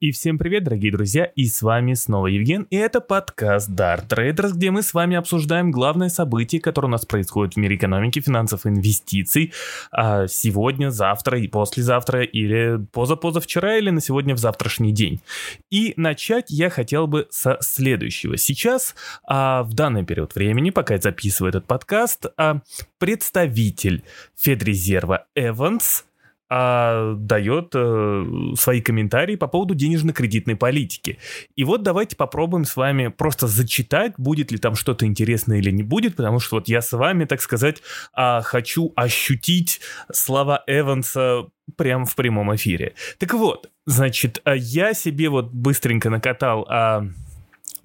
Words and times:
И 0.00 0.12
всем 0.12 0.38
привет, 0.38 0.64
дорогие 0.64 0.90
друзья, 0.92 1.24
и 1.26 1.44
с 1.44 1.60
вами 1.60 1.92
снова 1.92 2.28
Евген, 2.28 2.66
и 2.70 2.76
это 2.76 3.02
подкаст 3.02 3.68
Dart 3.68 4.08
Traders, 4.08 4.52
где 4.54 4.70
мы 4.70 4.82
с 4.82 4.94
вами 4.94 5.14
обсуждаем 5.14 5.70
главные 5.70 6.08
события, 6.08 6.58
которые 6.58 6.88
у 6.88 6.92
нас 6.92 7.04
происходят 7.04 7.52
в 7.52 7.56
мире 7.58 7.76
экономики, 7.76 8.18
финансов 8.18 8.64
и 8.64 8.70
инвестиций 8.70 9.52
а 9.92 10.26
сегодня, 10.26 10.88
завтра 10.88 11.38
и 11.38 11.48
послезавтра, 11.48 12.22
или 12.22 12.82
позапозавчера, 12.92 13.76
или 13.76 13.90
на 13.90 14.00
сегодня 14.00 14.34
в 14.34 14.38
завтрашний 14.38 14.92
день. 14.92 15.20
И 15.68 15.92
начать 15.98 16.46
я 16.48 16.70
хотел 16.70 17.06
бы 17.06 17.26
со 17.28 17.58
следующего. 17.60 18.38
Сейчас, 18.38 18.94
а, 19.24 19.64
в 19.64 19.74
данный 19.74 20.06
период 20.06 20.34
времени, 20.34 20.70
пока 20.70 20.94
я 20.94 21.00
записываю 21.02 21.50
этот 21.50 21.66
подкаст, 21.66 22.24
а, 22.38 22.62
представитель 22.98 24.02
Федрезерва 24.34 25.26
Эванс– 25.34 26.06
а, 26.52 27.14
дает 27.14 27.70
э, 27.74 28.24
свои 28.58 28.80
комментарии 28.80 29.36
по 29.36 29.46
поводу 29.46 29.76
денежно-кредитной 29.76 30.56
политики. 30.56 31.18
И 31.54 31.62
вот 31.62 31.84
давайте 31.84 32.16
попробуем 32.16 32.64
с 32.64 32.74
вами 32.74 33.06
просто 33.06 33.46
зачитать, 33.46 34.14
будет 34.18 34.50
ли 34.50 34.58
там 34.58 34.74
что-то 34.74 35.06
интересное 35.06 35.58
или 35.58 35.70
не 35.70 35.84
будет, 35.84 36.16
потому 36.16 36.40
что 36.40 36.56
вот 36.56 36.68
я 36.68 36.82
с 36.82 36.90
вами, 36.90 37.24
так 37.24 37.40
сказать, 37.40 37.80
э, 38.16 38.40
хочу 38.42 38.92
ощутить 38.96 39.80
слова 40.12 40.64
Эванса 40.66 41.46
прямо 41.76 42.04
в 42.04 42.16
прямом 42.16 42.52
эфире. 42.56 42.94
Так 43.18 43.32
вот, 43.34 43.70
значит, 43.86 44.40
а 44.42 44.56
я 44.56 44.92
себе 44.92 45.28
вот 45.28 45.52
быстренько 45.52 46.10
накатал... 46.10 46.66
Э, 46.68 47.02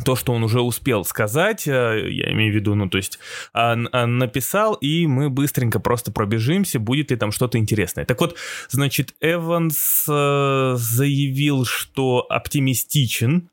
то, 0.03 0.15
что 0.15 0.33
он 0.33 0.43
уже 0.43 0.61
успел 0.61 1.05
сказать, 1.05 1.67
э, 1.67 2.07
я 2.09 2.31
имею 2.31 2.51
в 2.51 2.55
виду, 2.55 2.75
ну, 2.75 2.89
то 2.89 2.97
есть 2.97 3.19
написал, 3.53 4.73
и 4.75 5.07
мы 5.07 5.29
быстренько 5.29 5.79
просто 5.79 6.11
пробежимся, 6.11 6.79
будет 6.79 7.11
ли 7.11 7.17
там 7.17 7.31
что-то 7.31 7.57
интересное. 7.57 8.05
Так 8.05 8.19
вот, 8.21 8.35
значит, 8.69 9.15
Эванс 9.21 10.05
э, 10.07 10.73
заявил, 10.77 11.65
что 11.65 12.25
оптимистичен 12.29 13.49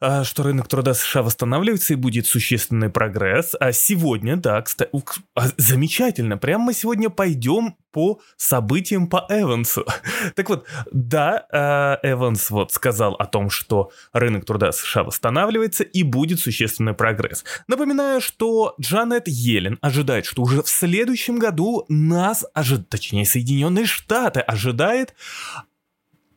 а, 0.00 0.24
что 0.24 0.42
рынок 0.42 0.68
труда 0.68 0.94
США 0.94 1.22
восстанавливается 1.22 1.94
и 1.94 1.96
будет 1.96 2.26
существенный 2.26 2.90
прогресс. 2.90 3.54
А 3.58 3.72
сегодня, 3.72 4.36
да, 4.36 4.60
кстати, 4.62 4.90
а, 5.34 5.46
замечательно, 5.56 6.36
прямо 6.36 6.66
мы 6.66 6.74
сегодня 6.74 7.08
пойдем 7.08 7.76
по 7.92 8.20
событиям 8.36 9.08
по 9.08 9.26
Эвансу. 9.30 9.86
так 10.34 10.50
вот, 10.50 10.66
да, 10.92 11.46
а, 11.50 11.98
Эванс 12.02 12.50
вот 12.50 12.72
сказал 12.72 13.14
о 13.14 13.24
том, 13.24 13.48
что 13.48 13.90
рынок 14.12 14.44
труда 14.44 14.70
США 14.72 15.02
восстанавливается 15.02 15.82
и 15.82 16.02
будет 16.02 16.40
существенный 16.40 16.92
прогресс. 16.92 17.42
Напоминаю, 17.68 18.20
что 18.20 18.74
Джанет 18.78 19.28
Йеллен 19.28 19.78
ожидает, 19.80 20.26
что 20.26 20.42
уже 20.42 20.62
в 20.62 20.68
следующем 20.68 21.38
году 21.38 21.86
нас 21.88 22.44
ожидает, 22.52 22.90
точнее, 22.90 23.24
Соединенные 23.24 23.86
Штаты 23.86 24.40
ожидает 24.40 25.14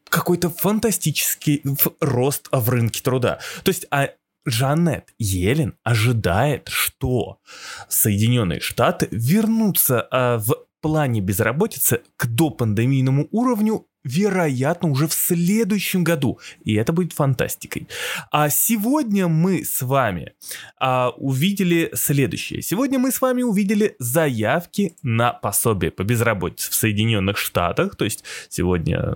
какой-то 0.10 0.50
фантастический 0.50 1.64
рост 2.00 2.48
в 2.52 2.70
рынке 2.70 3.02
труда. 3.02 3.40
То 3.64 3.70
есть, 3.70 3.86
а 3.92 4.10
Жанет 4.46 5.14
Йеллен 5.18 5.76
ожидает, 5.84 6.70
что 6.70 7.40
Соединенные 7.88 8.60
Штаты 8.62 9.08
вернутся 9.12 10.08
а, 10.12 10.38
в 10.38 10.66
плане 10.82 11.22
безработицы 11.22 12.02
к 12.16 12.26
допандемийному 12.26 13.28
уровню 13.32 13.86
вероятно, 14.04 14.90
уже 14.90 15.08
в 15.08 15.14
следующем 15.14 16.04
году. 16.04 16.40
И 16.64 16.74
это 16.76 16.94
будет 16.94 17.14
фантастикой. 17.14 17.88
А 18.32 18.50
сегодня 18.50 19.28
мы 19.28 19.66
с 19.66 19.82
вами 19.82 20.34
а, 20.80 21.10
увидели 21.18 21.92
следующее. 21.94 22.62
Сегодня 22.62 22.98
мы 22.98 23.12
с 23.12 23.22
вами 23.22 23.44
увидели 23.44 23.96
заявки 24.00 24.96
на 25.04 25.34
пособие 25.34 25.92
по 25.92 26.04
безработице 26.04 26.72
в 26.72 26.76
Соединенных 26.76 27.38
Штатах. 27.38 27.96
То 27.96 28.06
есть 28.06 28.24
сегодня, 28.48 29.16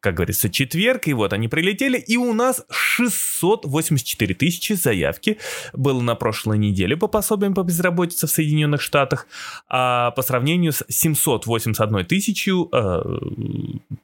как 0.00 0.14
говорится, 0.14 0.50
четверг, 0.50 1.06
и 1.06 1.12
вот 1.12 1.32
они 1.32 1.48
прилетели. 1.48 1.98
И 1.98 2.16
у 2.16 2.32
нас 2.32 2.64
684 2.70 4.34
тысячи 4.34 4.72
заявки 4.72 5.38
было 5.72 6.00
на 6.00 6.14
прошлой 6.14 6.58
неделе 6.58 6.96
по 6.96 7.08
пособиям 7.08 7.54
по 7.54 7.62
безработице 7.62 8.26
в 8.26 8.30
Соединенных 8.30 8.80
Штатах. 8.80 9.26
А 9.68 10.10
по 10.12 10.22
сравнению 10.22 10.72
с 10.72 10.84
781 10.88 12.04
тысячей, 12.04 12.68
а, 12.72 13.02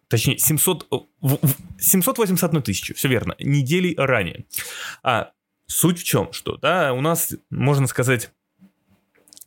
точнее 0.09 0.39
700, 0.39 0.87
781 1.79 2.63
тысячу, 2.63 2.95
все 2.95 3.09
верно, 3.09 3.35
недели 3.39 3.95
ранее. 3.97 4.45
А 5.03 5.33
суть 5.67 6.01
в 6.01 6.05
чем, 6.05 6.33
что, 6.33 6.57
да, 6.57 6.93
у 6.93 7.01
нас, 7.01 7.35
можно 7.51 7.87
сказать, 7.87 8.31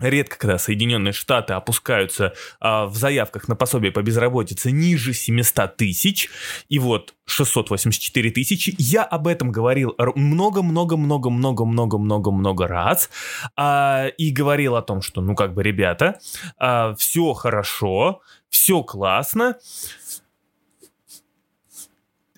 редко, 0.02 0.38
когда 0.38 0.58
Соединенные 0.58 1.14
Штаты 1.14 1.54
опускаются 1.54 2.34
а, 2.60 2.88
в 2.88 2.96
заявках 2.96 3.48
на 3.48 3.56
пособие 3.56 3.92
по 3.92 4.02
безработице 4.02 4.72
ниже 4.72 5.14
700 5.14 5.78
тысяч, 5.78 6.30
и 6.70 6.80
вот 6.80 7.14
684 7.26 8.32
тысячи. 8.32 8.74
Я 8.78 9.04
об 9.04 9.28
этом 9.28 9.52
говорил 9.52 9.96
много-много-много-много-много-много-много 9.98 12.68
раз, 12.68 13.10
а, 13.56 14.08
и 14.18 14.32
говорил 14.32 14.76
о 14.76 14.82
том, 14.82 15.02
что, 15.02 15.22
ну, 15.22 15.36
как 15.36 15.54
бы, 15.54 15.64
ребята, 15.64 16.20
а, 16.58 16.94
все 16.96 17.32
хорошо, 17.34 18.22
все 18.50 18.84
классно, 18.84 19.58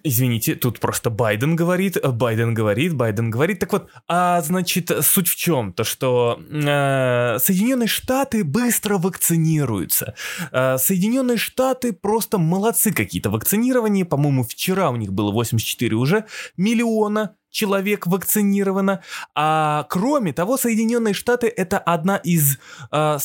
Извините, 0.06 0.56
тут 0.56 0.80
просто 0.80 1.09
Байден 1.09 1.56
говорит, 1.56 1.97
Байден 2.03 2.53
говорит, 2.53 2.94
Байден 2.94 3.31
говорит. 3.31 3.59
Так 3.59 3.72
вот, 3.72 3.90
а 4.08 4.41
значит, 4.41 4.91
суть 5.02 5.30
в 5.30 5.36
чем? 5.36 5.72
То, 5.72 5.86
что 5.86 6.41
э, 6.52 7.38
Соединенные 7.40 7.88
Штаты 7.88 8.44
быстро 8.44 8.97
вакцинируются. 8.97 10.13
Э, 10.52 10.78
Соединенные 10.78 11.38
Штаты 11.38 11.94
просто 11.94 12.38
молодцы 12.38 12.92
какие-то 12.92 13.30
вакцинирование. 13.30 14.03
По-моему, 14.03 14.44
вчера 14.44 14.90
у 14.90 14.97
них 14.97 15.13
было 15.13 15.31
84 15.31 15.96
уже 15.96 16.25
миллиона 16.58 17.36
человек 17.50 18.06
вакцинировано. 18.06 19.02
А 19.36 19.86
кроме 19.90 20.34
того, 20.34 20.58
Соединенные 20.58 21.13
Штаты 21.13 21.47
это 21.47 21.78
одна 21.78 22.18
из 22.18 22.58
э, 22.92 23.18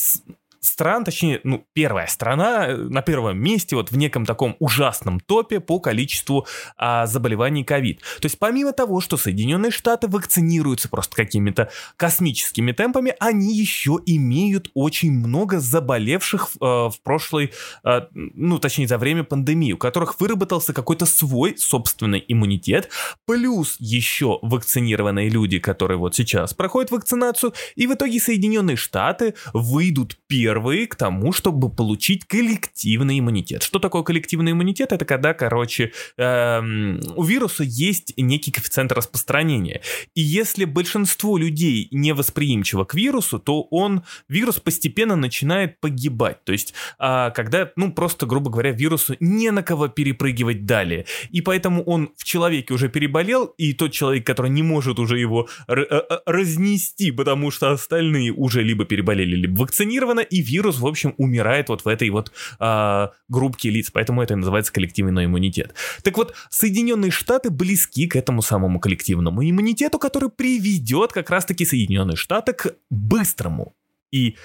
стран, 0.61 1.05
точнее, 1.05 1.41
ну, 1.45 1.67
первая 1.73 2.07
страна 2.07 2.69
э, 2.69 2.77
на 2.77 3.03
первом 3.03 3.39
месте 3.39 3.77
вот 3.77 3.91
в 3.91 3.97
неком 3.97 4.25
таком 4.25 4.57
ужасном 4.59 5.21
топе 5.21 5.61
по 5.61 5.81
количеству 5.81 6.47
а, 6.77 7.07
заболеваний 7.07 7.65
ковид. 7.65 8.01
То 8.21 8.27
есть 8.27 8.39
помимо 8.39 8.73
того, 8.73 9.01
что 9.01 9.17
Соединенные 9.17 9.71
Штаты 9.71 10.09
вакцинируются 10.09 10.89
просто 10.89 11.17
какими-то 11.17 11.71
космическими 11.97 12.73
темпами, 12.73 13.15
они 13.19 13.55
еще 13.57 13.99
имеют 14.07 14.71
очень 14.75 15.13
много 15.13 15.59
заболевших 15.61 16.51
а, 16.61 16.91
в 16.91 17.01
прошлой, 17.03 17.53
а, 17.83 18.09
ну, 18.13 18.59
точнее, 18.59 18.87
за 18.87 18.99
время 18.99 19.25
пандемии, 19.25 19.73
у 19.73 19.79
которых 19.79 20.21
выработался 20.21 20.73
какой-то 20.73 21.07
свой 21.07 21.57
собственный 21.59 22.25
иммунитет, 22.29 22.91
плюс 23.27 23.77
еще 23.79 24.39
вакцинированные 24.43 25.29
люди, 25.29 25.59
которые 25.59 25.99
вот 25.99 26.15
сейчас 26.15 26.55
проходят 26.55 26.91
вакцинацию, 26.91 27.53
и 27.75 27.87
в 27.87 27.95
итоге 27.95 28.21
Соединенные 28.21 28.77
Штаты 28.77 29.35
выйдут 29.53 30.17
первыми 30.27 30.58
первые 30.59 30.89
к 30.89 30.97
тому, 30.97 31.33
чтобы 31.33 31.71
получить 31.71 32.25
коллективный 32.25 33.21
иммунитет. 33.21 33.63
Что 33.63 33.79
такое 33.79 34.03
коллективный 34.03 34.53
иммунитет? 34.53 34.93
Это 34.93 35.05
когда, 35.05 35.33
короче, 35.33 35.93
эм, 36.17 37.01
у 37.15 37.23
вируса 37.23 37.63
есть 37.63 38.13
некий 38.17 38.51
коэффициент 38.51 38.91
распространения. 38.91 39.83
И 40.17 40.21
если 40.21 40.65
большинство 40.65 41.39
людей 41.39 41.87
не 41.93 42.13
восприимчиво 42.13 42.85
к 42.85 42.95
вирусу, 42.95 43.39
то 43.39 43.63
он, 43.71 44.03
вирус 44.29 44.59
постепенно 44.59 45.15
начинает 45.15 45.79
погибать. 45.81 46.43
То 46.45 46.53
есть, 46.53 46.75
э, 46.99 47.31
когда, 47.35 47.71
ну, 47.77 47.93
просто, 47.93 48.27
грубо 48.27 48.51
говоря, 48.51 48.73
вирусу 48.73 49.15
не 49.21 49.53
на 49.53 49.63
кого 49.63 49.87
перепрыгивать 49.89 50.67
далее. 50.67 51.05
И 51.31 51.41
поэтому 51.41 51.85
он 51.85 52.11
в 52.17 52.25
человеке 52.25 52.75
уже 52.75 52.89
переболел, 52.89 53.45
и 53.59 53.75
тот 53.75 53.93
человек, 53.93 54.27
который 54.27 54.51
не 54.51 54.65
может 54.65 54.99
уже 54.99 55.21
его 55.21 55.49
э, 55.69 55.75
э, 55.75 56.01
разнести, 56.27 57.13
потому 57.13 57.53
что 57.53 57.71
остальные 57.71 58.33
уже 58.33 58.63
либо 58.65 58.85
переболели, 58.85 59.37
либо 59.37 59.69
вакцинированы, 59.69 60.23
и 60.23 60.38
вирус, 60.41 60.79
в 60.79 60.87
общем, 60.87 61.15
умирает 61.17 61.69
вот 61.69 61.85
в 61.85 61.89
этой 61.89 62.11
вот 62.11 62.33
э, 62.61 63.09
группке 63.29 63.71
лиц, 63.71 63.91
поэтому 63.91 64.23
это 64.23 64.37
называется 64.37 64.73
коллективный 64.73 65.25
иммунитет. 65.27 65.75
Так 66.03 66.17
вот, 66.17 66.35
Соединенные 66.51 67.11
Штаты 67.11 67.51
близки 67.51 68.07
к 68.07 68.17
этому 68.17 68.43
самому 68.43 68.81
коллективному 68.81 69.43
иммунитету, 69.43 69.99
который 69.99 70.31
приведет 70.31 71.13
как 71.13 71.31
раз-таки 71.31 71.65
Соединенные 71.65 72.17
Штаты 72.17 72.53
к 72.53 72.75
быстрому 72.91 73.75
и 74.11 74.37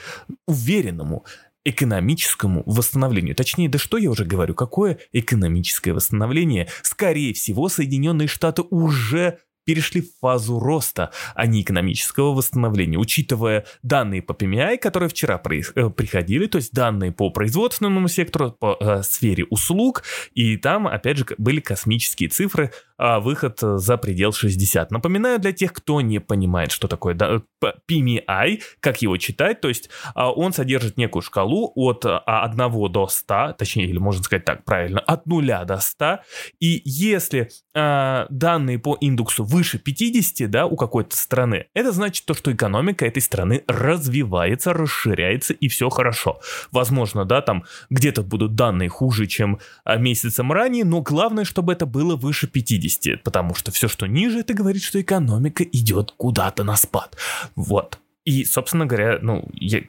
уверенному 0.48 1.26
экономическому 1.66 2.64
восстановлению. 2.66 3.36
Точнее, 3.36 3.70
да 3.70 3.80
что 3.80 3.98
я 3.98 4.10
уже 4.10 4.26
говорю, 4.26 4.54
какое 4.54 5.00
экономическое 5.14 5.94
восстановление? 5.94 6.68
Скорее 6.82 7.34
всего, 7.34 7.70
Соединенные 7.70 8.28
Штаты 8.28 8.64
уже 8.64 9.40
перешли 9.66 10.02
в 10.02 10.10
фазу 10.20 10.60
роста, 10.60 11.12
а 11.36 11.48
не 11.48 11.62
экономического 11.62 12.34
восстановления, 12.34 12.98
учитывая 12.98 13.66
данные 13.82 14.22
по 14.22 14.34
PMI, 14.34 14.78
которые 14.78 15.10
вчера 15.10 15.42
э, 15.44 15.90
приходили, 15.90 16.48
то 16.48 16.58
есть 16.58 16.74
данные 16.74 17.12
по 17.12 17.30
производственному 17.30 18.08
сектору, 18.08 18.52
по 18.52 18.78
э, 18.80 19.04
сфере 19.04 19.46
услуг, 19.46 20.04
и 20.34 20.58
там, 20.58 20.88
опять 20.88 21.18
же, 21.18 21.26
были 21.38 21.60
космические 21.60 22.30
цифры 22.30 22.72
а, 22.98 23.20
выход 23.20 23.60
за 23.60 23.98
предел 23.98 24.34
60. 24.34 24.92
Напоминаю 24.92 25.40
для 25.40 25.52
тех, 25.52 25.74
кто 25.74 26.02
не 26.02 26.20
понимает, 26.20 26.72
что 26.72 26.88
такое 26.88 27.14
да, 27.14 27.42
PMI, 27.90 28.62
как 28.80 29.02
его 29.02 29.18
читать, 29.18 29.62
то 29.62 29.68
есть 29.68 29.90
а, 30.16 30.32
он 30.32 30.54
содержит 30.54 30.98
некую 30.98 31.22
шкалу 31.22 31.72
от 31.76 32.06
1 32.06 32.22
а, 32.26 32.50
до 32.90 33.08
100, 33.08 33.56
точнее, 33.58 33.86
или 33.86 33.98
можно 33.98 34.24
сказать 34.24 34.46
так 34.46 34.64
правильно, 34.64 35.00
от 35.00 35.26
0 35.26 35.66
до 35.66 35.80
100, 35.80 36.20
и 36.60 36.82
если 36.86 37.50
а, 37.76 38.28
данные 38.30 38.80
по 38.80 38.98
индексу 39.00 39.44
выше 39.44 39.80
50, 39.80 40.50
да, 40.50 40.66
у 40.66 40.76
какой-то 40.76 41.16
страны, 41.16 41.68
это 41.74 41.92
значит 41.92 42.26
то, 42.26 42.34
что 42.34 42.52
экономика 42.52 43.06
этой 43.06 43.22
страны 43.22 43.64
развивается, 43.68 44.74
расширяется 44.74 45.54
и 45.54 45.68
все 45.68 45.90
хорошо. 45.90 46.40
Возможно, 46.72 47.26
да, 47.26 47.42
там 47.42 47.66
где-то 47.90 48.24
будут 48.24 48.56
данные 48.56 48.90
хуже, 48.90 49.28
чем 49.28 49.60
месяцем 49.86 50.52
ранее, 50.52 50.86
но 50.86 51.02
главное, 51.02 51.46
чтобы 51.46 51.74
это 51.74 51.86
было 51.86 52.16
выше 52.16 52.48
50, 52.48 52.93
потому 53.24 53.56
что 53.56 53.72
все, 53.72 53.88
что 53.88 54.08
ниже, 54.08 54.40
это 54.40 54.54
говорит, 54.54 54.84
что 54.84 55.02
экономика 55.02 55.64
идет 55.64 56.12
куда-то 56.18 56.64
на 56.64 56.76
спад. 56.76 57.18
Вот. 57.56 58.00
И, 58.26 58.46
собственно 58.46 58.86
говоря, 58.86 59.20
ну, 59.22 59.48
я, 59.54 59.82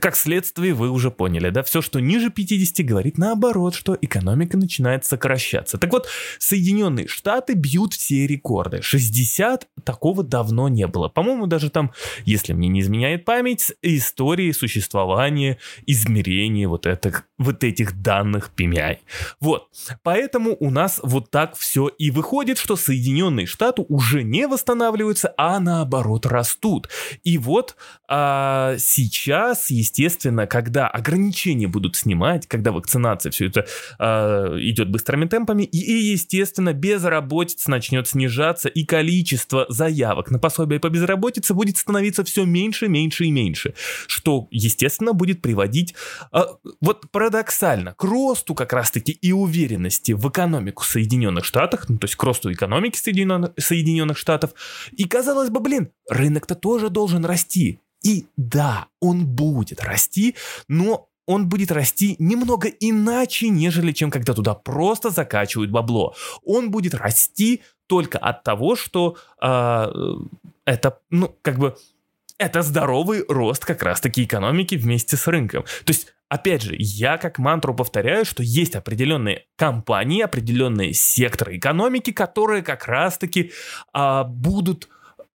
как 0.00 0.16
следствие, 0.16 0.74
вы 0.74 0.90
уже 0.90 1.10
поняли, 1.10 1.50
да, 1.50 1.62
все, 1.62 1.82
что 1.82 2.00
ниже 2.00 2.30
50, 2.30 2.84
говорит 2.86 3.18
наоборот, 3.18 3.74
что 3.74 3.96
экономика 4.00 4.56
начинает 4.56 5.04
сокращаться. 5.04 5.78
Так 5.78 5.92
вот, 5.92 6.06
Соединенные 6.38 7.08
Штаты 7.08 7.54
бьют 7.54 7.94
все 7.94 8.26
рекорды. 8.26 8.82
60 8.82 9.68
такого 9.84 10.22
давно 10.22 10.68
не 10.68 10.86
было. 10.86 11.08
По-моему, 11.08 11.46
даже 11.46 11.70
там, 11.70 11.92
если 12.24 12.52
мне 12.52 12.68
не 12.68 12.80
изменяет 12.80 13.24
память, 13.24 13.72
истории 13.82 14.52
существования, 14.52 15.58
измерения 15.86 16.68
вот, 16.68 16.86
это, 16.86 17.24
вот 17.38 17.64
этих 17.64 18.02
данных 18.02 18.50
PMI. 18.56 18.98
Вот, 19.40 19.68
поэтому 20.02 20.56
у 20.60 20.70
нас 20.70 21.00
вот 21.02 21.30
так 21.30 21.56
все 21.56 21.88
и 21.88 22.10
выходит, 22.10 22.58
что 22.58 22.76
Соединенные 22.76 23.46
Штаты 23.46 23.84
уже 23.88 24.22
не 24.22 24.46
восстанавливаются, 24.46 25.34
а 25.36 25.60
наоборот 25.60 26.26
растут. 26.26 26.88
И 27.24 27.38
вот 27.38 27.76
а, 28.08 28.76
сейчас 28.78 29.45
сейчас, 29.54 29.70
естественно, 29.70 30.46
когда 30.46 30.88
ограничения 30.88 31.68
будут 31.68 31.96
снимать, 31.96 32.46
когда 32.46 32.72
вакцинация 32.72 33.30
все 33.30 33.46
это 33.46 33.66
э, 33.98 34.04
идет 34.60 34.90
быстрыми 34.90 35.26
темпами, 35.26 35.62
и, 35.62 35.78
и, 35.78 36.12
естественно, 36.12 36.72
безработица 36.72 37.70
начнет 37.70 38.08
снижаться, 38.08 38.68
и 38.68 38.84
количество 38.84 39.66
заявок 39.68 40.30
на 40.30 40.38
пособие 40.38 40.80
по 40.80 40.88
безработице 40.88 41.54
будет 41.54 41.76
становиться 41.76 42.24
все 42.24 42.44
меньше, 42.44 42.88
меньше 42.88 43.24
и 43.24 43.30
меньше, 43.30 43.74
что, 44.06 44.48
естественно, 44.50 45.12
будет 45.12 45.42
приводить, 45.42 45.94
э, 46.32 46.40
вот 46.80 47.10
парадоксально, 47.10 47.94
к 47.94 48.04
росту 48.04 48.54
как 48.54 48.72
раз-таки 48.72 49.12
и 49.12 49.32
уверенности 49.32 50.12
в 50.12 50.28
экономику 50.28 50.84
Соединенных 50.84 51.44
Штатов, 51.44 51.88
ну, 51.88 51.98
то 51.98 52.06
есть 52.06 52.16
к 52.16 52.22
росту 52.22 52.52
экономики 52.52 52.98
Соединенных, 52.98 53.52
Соединенных 53.58 54.18
Штатов, 54.18 54.52
и 54.92 55.04
казалось 55.04 55.50
бы, 55.50 55.60
блин, 55.60 55.90
рынок-то 56.08 56.54
тоже 56.54 56.90
должен 56.90 57.24
расти, 57.24 57.80
и 58.06 58.26
да, 58.36 58.86
он 59.00 59.26
будет 59.26 59.82
расти, 59.82 60.36
но 60.68 61.08
он 61.26 61.48
будет 61.48 61.72
расти 61.72 62.14
немного 62.20 62.68
иначе, 62.68 63.48
нежели 63.48 63.90
чем 63.90 64.12
когда 64.12 64.32
туда 64.32 64.54
просто 64.54 65.10
закачивают 65.10 65.72
бабло. 65.72 66.14
Он 66.44 66.70
будет 66.70 66.94
расти 66.94 67.62
только 67.88 68.18
от 68.18 68.44
того, 68.44 68.76
что 68.76 69.16
э, 69.42 69.86
это, 70.64 71.00
ну, 71.10 71.36
как 71.42 71.58
бы, 71.58 71.76
это 72.38 72.62
здоровый 72.62 73.24
рост 73.28 73.64
как 73.64 73.82
раз-таки 73.82 74.22
экономики 74.22 74.76
вместе 74.76 75.16
с 75.16 75.26
рынком. 75.26 75.64
То 75.84 75.90
есть 75.90 76.12
Опять 76.28 76.62
же, 76.62 76.74
я 76.76 77.18
как 77.18 77.38
мантру 77.38 77.72
повторяю, 77.72 78.24
что 78.24 78.42
есть 78.42 78.74
определенные 78.74 79.44
компании, 79.54 80.22
определенные 80.22 80.92
секторы 80.92 81.56
экономики, 81.56 82.10
которые 82.10 82.62
как 82.64 82.88
раз-таки 82.88 83.52
а, 83.92 84.24
будут 84.24 84.88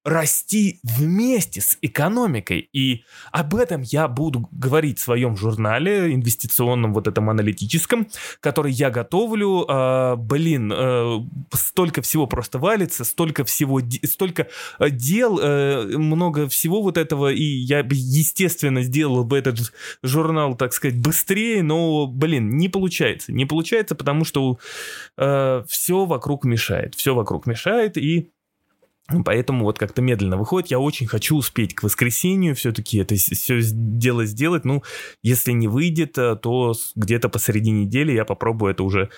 расти 0.04 0.80
вместе 0.84 1.62
с 1.62 1.78
экономикой. 1.82 2.70
И 2.74 3.04
об 3.32 3.56
этом 3.56 3.82
я 3.82 4.08
буду 4.08 4.50
говорить 4.52 5.00
в 5.00 5.04
своем 5.04 5.38
журнале 5.38 6.14
инвестиционном, 6.14 6.94
вот 6.94 7.08
этом 7.08 7.30
аналитическом, 7.30 8.08
который 8.40 8.72
я 8.72 8.90
готовлю. 8.90 9.66
Э, 9.68 10.16
блин, 10.16 10.72
э, 10.74 11.20
столько 11.54 12.02
всего 12.02 12.26
просто 12.28 12.58
валится, 12.58 13.04
столько 13.04 13.44
всего, 13.46 13.82
столько 14.04 14.48
э, 14.80 14.90
дел, 14.90 15.40
э, 15.40 15.98
много 15.98 16.48
всего 16.50 16.82
вот 16.82 16.98
этого, 16.98 17.32
и 17.32 17.44
я, 17.44 17.80
естественно, 17.90 18.82
сделал 18.82 19.24
бы 19.24 19.38
этот 19.38 19.72
журнал, 20.02 20.56
так 20.56 20.74
сказать, 20.74 21.00
быстрее, 21.00 21.62
но, 21.64 22.08
блин, 22.08 22.58
не 22.58 22.70
получается. 22.70 23.32
Не 23.32 23.46
получается, 23.46 23.96
потому 23.96 24.26
что 24.26 24.58
э, 25.18 25.64
все 25.68 26.06
вокруг 26.06 26.46
мешает. 26.46 26.96
Все 26.96 27.14
вокруг 27.14 27.46
мешает, 27.46 27.98
и 27.98 28.32
Поэтому 29.26 29.66
вот 29.66 29.78
как-то 29.78 30.02
медленно 30.02 30.38
выходит. 30.38 30.72
Я 30.72 30.80
очень 30.80 31.08
хочу 31.08 31.36
успеть 31.36 31.76
к 31.76 31.84
воскресенью 31.84 32.56
все-таки 32.56 32.98
это 32.98 33.16
все 33.16 33.62
дело 33.62 34.26
сделать. 34.26 34.64
Ну, 34.64 34.84
если 35.22 35.52
не 35.52 35.68
выйдет, 35.68 36.18
э, 36.18 36.36
то 36.36 36.74
где-то 36.96 37.30
посреди 37.30 37.72
недели 37.72 38.12
я 38.14 38.26
попробую 38.26 38.72
это 38.72 38.84
уже 38.84 39.10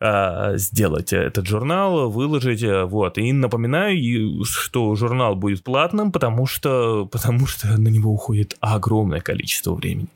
а, 0.00 0.56
сделать 0.56 1.12
этот 1.12 1.46
журнал, 1.46 2.10
выложить, 2.10 2.62
э, 2.62 2.84
вот. 2.84 3.18
И 3.18 3.32
напоминаю, 3.32 4.44
что 4.44 4.94
журнал 4.94 5.36
будет 5.36 5.62
платным, 5.62 6.10
потому 6.10 6.46
что, 6.46 7.04
потому 7.04 7.46
что 7.46 7.68
на 7.78 7.88
него 7.88 8.10
уходит 8.10 8.56
огромное 8.60 9.20
количество 9.20 9.74
времени. 9.74 10.08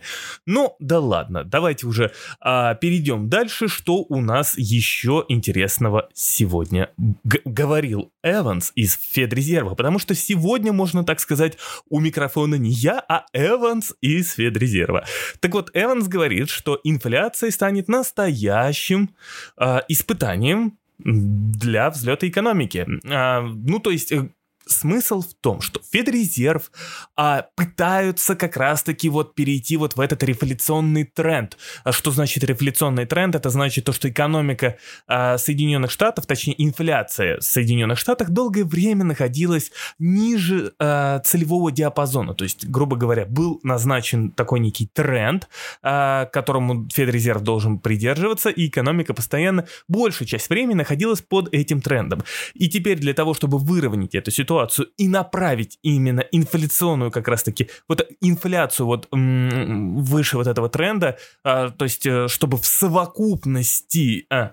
Ну, 0.46 0.74
да 0.80 1.00
ладно, 1.00 1.44
давайте 1.44 1.86
уже 1.86 2.12
а, 2.40 2.74
перейдем 2.74 3.28
дальше, 3.28 3.68
что 3.68 4.06
у 4.08 4.20
нас 4.22 4.56
еще 4.56 5.24
интересного 5.28 6.08
сегодня 6.14 6.90
Г- 7.24 7.42
говорил 7.44 8.10
Эванс 8.22 8.72
из 8.74 8.98
Федрезерва, 9.12 9.74
потому 9.74 9.98
что 9.98 10.14
сегодня, 10.14 10.72
можно 10.72 11.04
так 11.04 11.20
сказать, 11.20 11.58
у 11.90 12.00
микрофона 12.00 12.54
не 12.54 12.70
я, 12.70 13.04
а 13.06 13.26
Эванс 13.34 13.94
из 14.00 14.32
Федрезерва. 14.32 15.04
Так 15.40 15.52
вот, 15.52 15.70
Эванс 15.74 16.08
говорит, 16.08 16.48
что 16.48 16.80
инфляция 16.84 17.50
станет 17.50 17.88
настоящим 17.88 19.10
а, 19.56 19.73
испытанием 19.88 20.78
для 20.98 21.90
взлета 21.90 22.28
экономики. 22.28 22.86
А, 23.06 23.42
ну, 23.42 23.78
то 23.78 23.90
есть 23.90 24.12
э, 24.12 24.30
смысл 24.66 25.22
в 25.22 25.34
том, 25.34 25.60
что 25.60 25.80
Федрезерв 25.90 26.70
а, 27.16 27.46
пытаются 27.56 28.34
как 28.36 28.56
раз-таки 28.56 29.08
вот 29.08 29.34
перейти 29.34 29.76
вот 29.76 29.96
в 29.96 30.00
этот 30.00 30.22
рефляционный 30.22 31.04
тренд. 31.04 31.56
А 31.84 31.92
что 31.92 32.10
значит 32.10 32.44
рефляционный 32.44 33.06
тренд? 33.06 33.34
Это 33.34 33.50
значит 33.50 33.84
то, 33.84 33.92
что 33.92 34.08
экономика 34.08 34.76
а, 35.06 35.38
Соединенных 35.38 35.90
Штатов, 35.90 36.26
точнее 36.26 36.54
инфляция 36.62 37.38
в 37.38 37.42
Соединенных 37.42 37.98
Штатах 37.98 38.30
долгое 38.30 38.64
время 38.64 39.04
находилась 39.04 39.70
ниже 39.98 40.72
а, 40.78 41.20
целевого 41.20 41.70
диапазона. 41.70 42.34
То 42.34 42.44
есть, 42.44 42.66
грубо 42.66 42.96
говоря, 42.96 43.26
был 43.26 43.60
назначен 43.62 44.30
такой 44.30 44.60
некий 44.60 44.86
тренд, 44.86 45.48
а, 45.82 46.26
которому 46.26 46.88
Федрезерв 46.90 47.42
должен 47.42 47.78
придерживаться, 47.78 48.50
и 48.50 48.68
экономика 48.68 49.14
постоянно 49.14 49.66
большую 49.88 50.28
часть 50.28 50.48
времени 50.48 50.74
находилась 50.74 51.20
под 51.20 51.52
этим 51.52 51.80
трендом. 51.80 52.22
И 52.54 52.68
теперь 52.68 52.98
для 52.98 53.14
того, 53.14 53.34
чтобы 53.34 53.58
выровнять 53.58 54.14
эту 54.14 54.30
ситуацию, 54.30 54.53
ситуацию 54.54 54.88
и 54.96 55.08
направить 55.08 55.78
именно 55.82 56.20
инфляционную 56.20 57.10
как 57.10 57.28
раз-таки, 57.28 57.68
вот 57.88 58.06
инфляцию 58.20 58.86
вот 58.86 59.08
выше 59.10 60.36
вот 60.36 60.46
этого 60.46 60.68
тренда, 60.68 61.16
а, 61.42 61.70
то 61.70 61.84
есть 61.84 62.06
э, 62.06 62.28
чтобы 62.28 62.56
в 62.56 62.66
совокупности 62.66 64.26
а, 64.30 64.52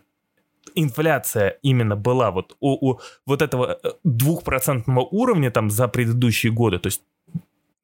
инфляция 0.76 1.58
именно 1.62 1.96
была 1.96 2.32
вот 2.32 2.56
у, 2.60 2.92
у 2.92 3.00
вот 3.26 3.42
этого 3.42 3.78
э, 3.84 3.92
двухпроцентного 4.04 5.02
уровня 5.02 5.52
там 5.52 5.70
за 5.70 5.88
предыдущие 5.88 6.52
годы, 6.52 6.80
то 6.80 6.88
есть 6.88 7.02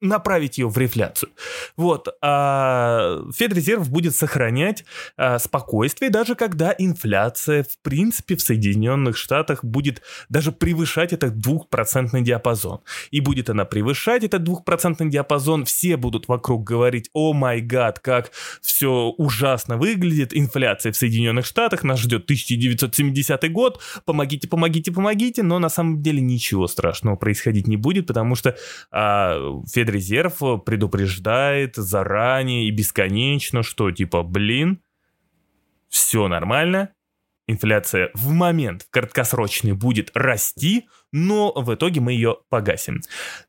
направить 0.00 0.58
ее 0.58 0.68
в 0.68 0.78
рефляцию. 0.78 1.30
Вот. 1.76 2.08
А 2.22 3.20
Федрезерв 3.34 3.90
будет 3.90 4.14
сохранять 4.14 4.84
а, 5.16 5.38
спокойствие, 5.38 6.10
даже 6.10 6.34
когда 6.34 6.74
инфляция, 6.76 7.64
в 7.64 7.78
принципе, 7.82 8.36
в 8.36 8.40
Соединенных 8.40 9.16
Штатах 9.16 9.64
будет 9.64 10.02
даже 10.28 10.52
превышать 10.52 11.12
этот 11.12 11.38
двухпроцентный 11.38 12.22
диапазон. 12.22 12.80
И 13.10 13.20
будет 13.20 13.50
она 13.50 13.64
превышать 13.64 14.24
этот 14.24 14.44
двухпроцентный 14.44 15.10
диапазон, 15.10 15.64
все 15.64 15.96
будут 15.96 16.28
вокруг 16.28 16.64
говорить, 16.64 17.10
о 17.12 17.32
май 17.32 17.60
гад, 17.60 17.98
как 17.98 18.30
все 18.62 19.12
ужасно 19.18 19.76
выглядит, 19.76 20.36
инфляция 20.36 20.92
в 20.92 20.96
Соединенных 20.96 21.44
Штатах, 21.44 21.82
нас 21.82 21.98
ждет 21.98 22.24
1970 22.24 23.50
год, 23.52 23.82
помогите, 24.04 24.46
помогите, 24.46 24.92
помогите, 24.92 25.42
но 25.42 25.58
на 25.58 25.68
самом 25.68 26.02
деле 26.02 26.20
ничего 26.20 26.68
страшного 26.68 27.16
происходить 27.16 27.66
не 27.66 27.76
будет, 27.76 28.06
потому 28.06 28.34
что 28.34 28.56
а, 28.90 29.60
Федрезерв 29.66 29.87
Федрезерв 29.88 30.64
предупреждает 30.64 31.76
заранее 31.76 32.68
и 32.68 32.70
бесконечно, 32.70 33.62
что 33.62 33.90
типа, 33.90 34.22
блин, 34.22 34.82
все 35.88 36.28
нормально, 36.28 36.92
инфляция 37.46 38.10
в 38.12 38.30
момент 38.30 38.82
в 38.82 38.90
краткосрочный 38.90 39.72
будет 39.72 40.10
расти, 40.14 40.88
но 41.10 41.52
в 41.54 41.74
итоге 41.74 42.02
мы 42.02 42.12
ее 42.12 42.36
погасим. 42.50 43.00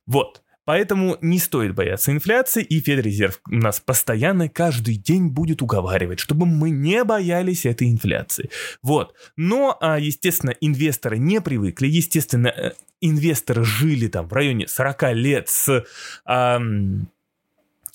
Вот. 0.08 0.42
Поэтому 0.70 1.18
не 1.22 1.40
стоит 1.40 1.74
бояться 1.74 2.12
инфляции, 2.12 2.62
и 2.62 2.80
Федрезерв 2.80 3.42
нас 3.48 3.80
постоянно 3.80 4.50
каждый 4.50 4.98
день 4.98 5.30
будет 5.30 5.64
уговаривать, 5.64 6.20
чтобы 6.20 6.46
мы 6.46 6.70
не 6.70 7.04
боялись 7.04 7.66
этой 7.66 7.90
инфляции. 7.90 8.52
Вот. 8.84 9.16
Но, 9.36 9.76
а, 9.82 9.98
естественно, 9.98 10.54
инвесторы 10.62 11.18
не 11.18 11.42
привыкли, 11.42 11.88
естественно, 11.88 12.50
э, 12.50 12.74
инвесторы 13.02 13.64
жили 13.64 14.10
там 14.10 14.28
в 14.28 14.34
районе 14.34 14.68
40 14.68 15.14
лет 15.14 15.50
с... 15.50 15.86
Эм, 16.28 17.10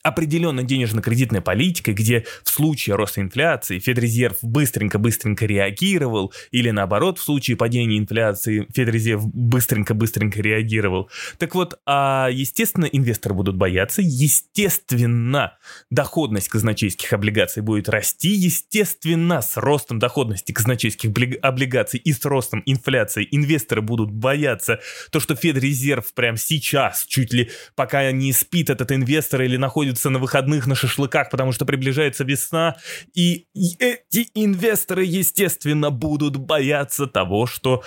определенной 0.05 0.65
денежно-кредитной 0.65 1.41
политикой, 1.41 1.95
где 1.95 2.27
в 2.45 2.51
случае 2.51 2.95
роста 2.95 3.23
инфляции 3.23 3.79
Федрезерв 3.79 4.37
быстренько-быстренько 4.43 5.47
реагировал, 5.47 6.33
или 6.51 6.71
наоборот, 6.71 7.19
в 7.19 7.23
случае 7.23 7.57
падения 7.57 7.99
инфляции 7.99 8.69
Федрезерв 8.73 9.27
быстренько-быстренько 9.35 10.43
реагировал. 10.43 11.09
Так 11.39 11.55
вот, 11.55 11.81
а, 11.87 12.29
естественно, 12.31 12.85
инвесторы 12.85 13.35
будут 13.35 13.57
бояться, 13.57 14.03
естественно, 14.03 15.57
доходность 15.91 16.51
казначейских 16.51 17.11
облигаций 17.15 17.63
будет 17.63 17.89
расти, 17.89 18.29
естественно, 18.29 19.41
с 19.41 19.57
ростом 19.57 19.99
доходности 19.99 20.53
казначейских 20.53 21.11
облигаций 21.41 21.99
и 21.99 22.13
с 22.13 22.23
ростом 22.27 22.63
инфляции 22.67 23.27
инвесторы 23.31 23.81
будут 23.81 24.11
бояться 24.11 24.81
то, 25.11 25.19
что 25.19 25.35
Федрезерв 25.35 26.13
прямо 26.13 26.37
сейчас, 26.37 27.07
чуть 27.07 27.33
ли 27.33 27.51
пока 27.75 28.13
не 28.13 28.35
спит 28.35 28.69
этот 28.69 28.93
инвестор 28.93 29.41
или 29.41 29.57
находится 29.57 29.94
находятся 29.95 30.11
на 30.11 30.19
выходных 30.19 30.67
на 30.67 30.75
шашлыках, 30.75 31.31
потому 31.31 31.53
что 31.53 31.65
приближается 31.65 32.25
весна, 32.25 32.77
и 33.15 33.47
эти 33.55 34.29
инвесторы, 34.35 35.05
естественно, 35.05 35.91
будут 35.91 36.37
бояться 36.37 37.07
того, 37.07 37.47
что 37.47 37.83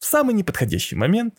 в 0.00 0.04
самый 0.04 0.34
неподходящий 0.34 0.96
момент 0.96 1.34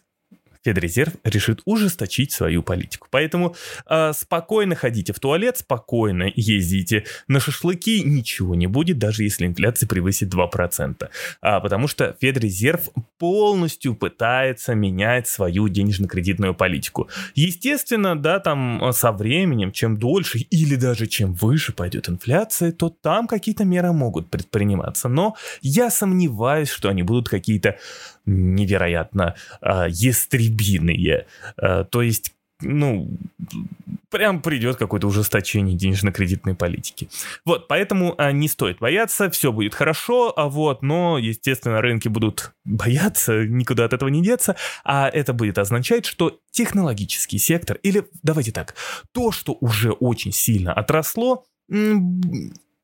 Федрезерв 0.69 1.13
решит 1.23 1.61
ужесточить 1.65 2.31
свою 2.31 2.61
политику. 2.61 3.07
Поэтому 3.09 3.55
э, 3.89 4.13
спокойно 4.13 4.75
ходите 4.75 5.13
в 5.13 5.19
туалет, 5.19 5.57
спокойно 5.57 6.31
ездите 6.35 7.05
на 7.27 7.39
шашлыки, 7.39 8.03
ничего 8.03 8.53
не 8.53 8.67
будет, 8.67 8.99
даже 8.99 9.23
если 9.23 9.47
инфляция 9.47 9.87
превысит 9.87 10.31
2%. 10.31 11.09
А, 11.41 11.59
потому 11.59 11.87
что 11.87 12.15
Федрезерв 12.21 12.89
полностью 13.17 13.95
пытается 13.95 14.75
менять 14.75 15.27
свою 15.27 15.67
денежно-кредитную 15.67 16.53
политику. 16.53 17.09
Естественно, 17.33 18.15
да, 18.15 18.39
там 18.39 18.83
а, 18.83 18.93
со 18.93 19.11
временем, 19.11 19.71
чем 19.71 19.97
дольше 19.97 20.37
или 20.37 20.75
даже 20.75 21.07
чем 21.07 21.33
выше 21.33 21.73
пойдет 21.73 22.09
инфляция, 22.09 22.71
то 22.71 22.89
там 22.89 23.27
какие-то 23.27 23.65
меры 23.65 23.91
могут 23.91 24.29
предприниматься. 24.29 25.09
Но 25.09 25.35
я 25.61 25.89
сомневаюсь, 25.89 26.69
что 26.69 26.89
они 26.89 27.01
будут 27.01 27.27
какие-то 27.27 27.77
невероятно 28.29 29.35
э, 29.61 29.87
ястребиные. 29.89 31.25
Э, 31.61 31.85
то 31.89 32.01
есть 32.01 32.33
ну, 32.61 33.09
прям 34.09 34.41
придет 34.41 34.75
какое-то 34.75 35.07
ужесточение 35.07 35.77
денежно-кредитной 35.77 36.55
политики. 36.55 37.09
Вот, 37.45 37.67
поэтому 37.67 38.15
а, 38.17 38.31
не 38.31 38.47
стоит 38.47 38.79
бояться, 38.79 39.29
все 39.29 39.51
будет 39.51 39.75
хорошо, 39.75 40.33
а 40.35 40.49
вот, 40.49 40.81
но, 40.81 41.17
естественно, 41.17 41.81
рынки 41.81 42.07
будут 42.07 42.51
бояться, 42.65 43.45
никуда 43.45 43.85
от 43.85 43.93
этого 43.93 44.09
не 44.09 44.21
деться, 44.21 44.55
а 44.83 45.09
это 45.09 45.33
будет 45.33 45.57
означать, 45.57 46.05
что 46.05 46.39
технологический 46.51 47.37
сектор, 47.37 47.77
или 47.81 48.05
давайте 48.23 48.51
так, 48.51 48.75
то, 49.13 49.31
что 49.31 49.57
уже 49.61 49.91
очень 49.91 50.33
сильно 50.33 50.73
отросло, 50.73 51.45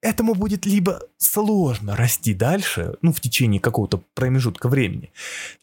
этому 0.05 0.35
будет 0.35 0.65
либо 0.65 1.01
сложно 1.17 1.95
расти 1.95 2.33
дальше, 2.33 2.95
ну, 3.01 3.11
в 3.11 3.19
течение 3.19 3.59
какого-то 3.59 4.03
промежутка 4.13 4.69
времени, 4.69 5.11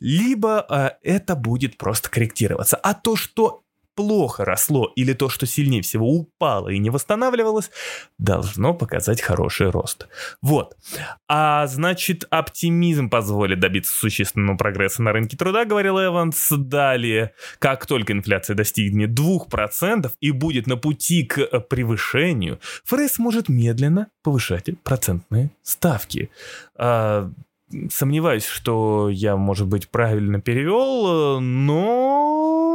либо 0.00 0.66
э, 0.68 0.90
это 1.08 1.36
будет 1.36 1.78
просто 1.78 2.10
корректироваться. 2.10 2.76
А 2.76 2.94
то, 2.94 3.14
что 3.14 3.62
плохо 3.94 4.44
росло 4.44 4.92
или 4.96 5.12
то, 5.12 5.28
что 5.28 5.46
сильнее 5.46 5.82
всего 5.82 6.08
упало 6.08 6.68
и 6.68 6.78
не 6.78 6.90
восстанавливалось, 6.90 7.70
должно 8.18 8.74
показать 8.74 9.20
хороший 9.20 9.70
рост. 9.70 10.08
Вот. 10.40 10.76
А 11.28 11.66
значит, 11.66 12.24
оптимизм 12.30 13.10
позволит 13.10 13.60
добиться 13.60 13.94
существенного 13.94 14.56
прогресса 14.56 15.02
на 15.02 15.12
рынке 15.12 15.36
труда, 15.36 15.64
говорил 15.64 15.98
Эванс. 15.98 16.48
Далее, 16.50 17.32
как 17.58 17.86
только 17.86 18.12
инфляция 18.12 18.54
достигнет 18.54 19.10
2% 19.18 20.10
и 20.20 20.30
будет 20.30 20.66
на 20.66 20.76
пути 20.76 21.24
к 21.24 21.60
превышению, 21.60 22.60
ФРС 22.84 23.18
может 23.18 23.48
медленно 23.48 24.08
повышать 24.22 24.70
процентные 24.82 25.50
ставки. 25.62 26.30
А, 26.76 27.30
сомневаюсь, 27.90 28.46
что 28.46 29.08
я, 29.08 29.36
может 29.36 29.66
быть, 29.66 29.88
правильно 29.88 30.40
перевел, 30.40 31.40
но 31.40 32.71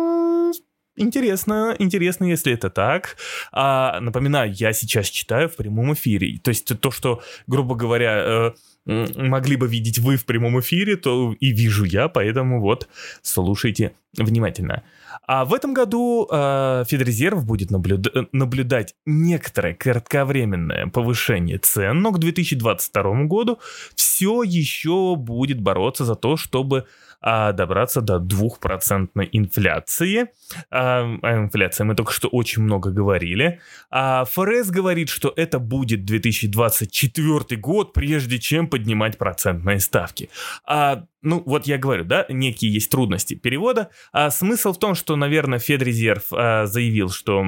Интересно, 0.98 1.76
интересно, 1.78 2.26
если 2.26 2.54
это 2.54 2.72
так. 2.72 3.18
А, 3.52 4.00
напоминаю, 4.00 4.52
я 4.52 4.74
сейчас 4.74 5.08
читаю 5.08 5.48
в 5.48 5.56
прямом 5.56 5.94
эфире. 5.94 6.40
То 6.40 6.50
есть 6.50 6.80
то, 6.80 6.90
что, 6.90 7.22
грубо 7.46 7.76
говоря, 7.76 8.54
э, 8.88 9.06
могли 9.16 9.58
бы 9.58 9.68
видеть 9.68 10.00
вы 10.00 10.16
в 10.16 10.26
прямом 10.26 10.60
эфире, 10.60 10.96
то 10.96 11.36
и 11.40 11.52
вижу 11.52 11.84
я, 11.84 12.08
поэтому 12.08 12.60
вот 12.62 12.88
слушайте 13.22 13.94
внимательно. 14.18 14.84
А 15.28 15.46
в 15.46 15.54
этом 15.54 15.74
году 15.74 16.28
э, 16.32 16.84
Федрезерв 16.88 17.46
будет 17.46 17.70
наблюда- 17.70 18.28
наблюдать 18.32 18.96
некоторое 19.06 19.76
кратковременное 19.76 20.88
повышение 20.88 21.60
цен, 21.60 22.02
но 22.02 22.12
к 22.12 22.18
2022 22.18 23.26
году 23.26 23.60
все 23.96 24.42
еще 24.42 25.16
будет 25.16 25.62
бороться 25.62 26.06
за 26.06 26.16
то, 26.16 26.38
чтобы 26.38 26.86
а, 27.22 27.52
добраться 27.52 28.02
до 28.02 28.20
двухпроцентной 28.20 29.30
инфляции. 29.32 30.28
А, 30.70 31.02
о 31.22 31.38
инфляции 31.44 31.84
мы 31.84 31.96
только 31.96 32.12
что 32.12 32.28
очень 32.28 32.64
много 32.64 32.92
говорили. 32.92 33.60
А 33.90 34.26
ФРС 34.26 34.70
говорит, 34.70 35.10
что 35.10 35.34
это 35.36 35.60
будет 35.60 36.06
2024 36.06 37.60
год, 37.60 37.94
прежде 37.94 38.40
чем 38.40 38.68
поднимать 38.68 39.18
процентные 39.18 39.80
ставки. 39.80 40.30
А, 40.66 41.06
ну, 41.22 41.42
вот 41.46 41.68
я 41.68 41.78
говорю, 41.78 42.04
да, 42.06 42.26
некие 42.30 42.72
есть 42.72 42.92
трудности 42.92 43.34
перевода. 43.34 43.90
А 44.12 44.30
смысл 44.30 44.74
в 44.74 44.80
том, 44.80 44.96
что, 44.96 45.16
наверное, 45.16 45.60
Федрезерв 45.60 46.26
а, 46.32 46.66
заявил, 46.66 47.10
что 47.10 47.46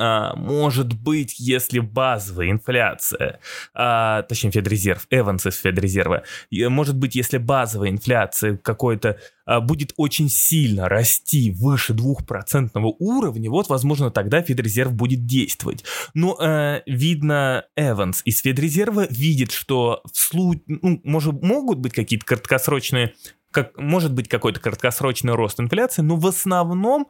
а, 0.00 0.34
может 0.34 0.94
быть, 0.94 1.38
если 1.38 1.78
базовая 1.78 2.50
инфляция, 2.50 3.38
а, 3.74 4.22
точнее 4.22 4.50
Федрезерв, 4.50 5.06
Эванс 5.10 5.44
из 5.46 5.56
Федрезерва, 5.56 6.22
может 6.50 6.96
быть, 6.96 7.14
если 7.14 7.36
базовая 7.36 7.90
инфляция 7.90 8.56
какой-то 8.56 9.18
а, 9.44 9.60
будет 9.60 9.92
очень 9.98 10.30
сильно 10.30 10.88
расти 10.88 11.50
выше 11.50 11.92
2% 11.92 12.70
уровня, 12.98 13.50
вот, 13.50 13.68
возможно, 13.68 14.10
тогда 14.10 14.40
Федрезерв 14.42 14.94
будет 14.94 15.26
действовать. 15.26 15.84
Но 16.14 16.36
э, 16.40 16.80
видно, 16.86 17.64
Эванс 17.76 18.22
из 18.24 18.40
Федрезерва 18.40 19.06
видит, 19.10 19.52
что 19.52 20.02
в 20.10 20.18
случае, 20.18 20.62
ну, 20.66 21.00
может, 21.04 21.42
могут 21.42 21.78
быть 21.78 21.92
какие-то 21.92 22.24
краткосрочные 22.24 23.14
как, 23.50 23.76
может 23.76 24.12
быть 24.12 24.28
какой-то 24.28 24.60
краткосрочный 24.60 25.34
рост 25.34 25.58
инфляции, 25.60 26.02
но 26.02 26.16
в 26.16 26.26
основном, 26.26 27.08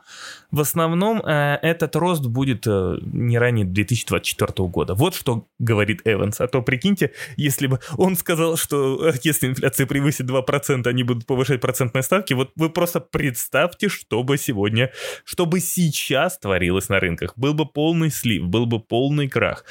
в 0.51 0.61
основном 0.61 1.21
э, 1.21 1.59
этот 1.63 1.97
рост 1.97 2.25
будет 2.25 2.67
э, 2.67 2.97
не 3.03 3.39
ранее 3.39 3.67
2024 3.67 4.69
года. 4.69 4.95
Вот 4.95 5.15
что 5.15 5.47
говорит 5.59 6.01
Эванс. 6.05 6.41
А 6.41 6.49
то 6.49 6.63
прикиньте, 6.63 7.13
если 7.37 7.67
бы 7.67 7.81
он 7.97 8.17
сказал, 8.17 8.57
что 8.57 9.09
э, 9.09 9.13
если 9.23 9.49
инфляция 9.49 9.87
превысит 9.87 10.31
2%, 10.31 10.87
они 10.87 11.03
будут 11.03 11.27
повышать 11.27 11.61
процентные 11.61 12.03
ставки, 12.03 12.33
вот 12.33 12.53
вы 12.57 12.71
просто 12.71 13.01
представьте, 13.01 13.89
что 13.89 14.23
бы 14.23 14.39
сегодня, 14.39 14.91
что 15.25 15.47
бы 15.47 15.61
сейчас 15.61 16.39
творилось 16.39 16.89
на 16.89 17.01
рынках. 17.01 17.35
Был 17.37 17.55
бы 17.55 17.67
полный 17.67 18.11
слив, 18.11 18.45
был 18.45 18.67
бы 18.67 18.81
полный 18.81 19.29
крах. 19.29 19.65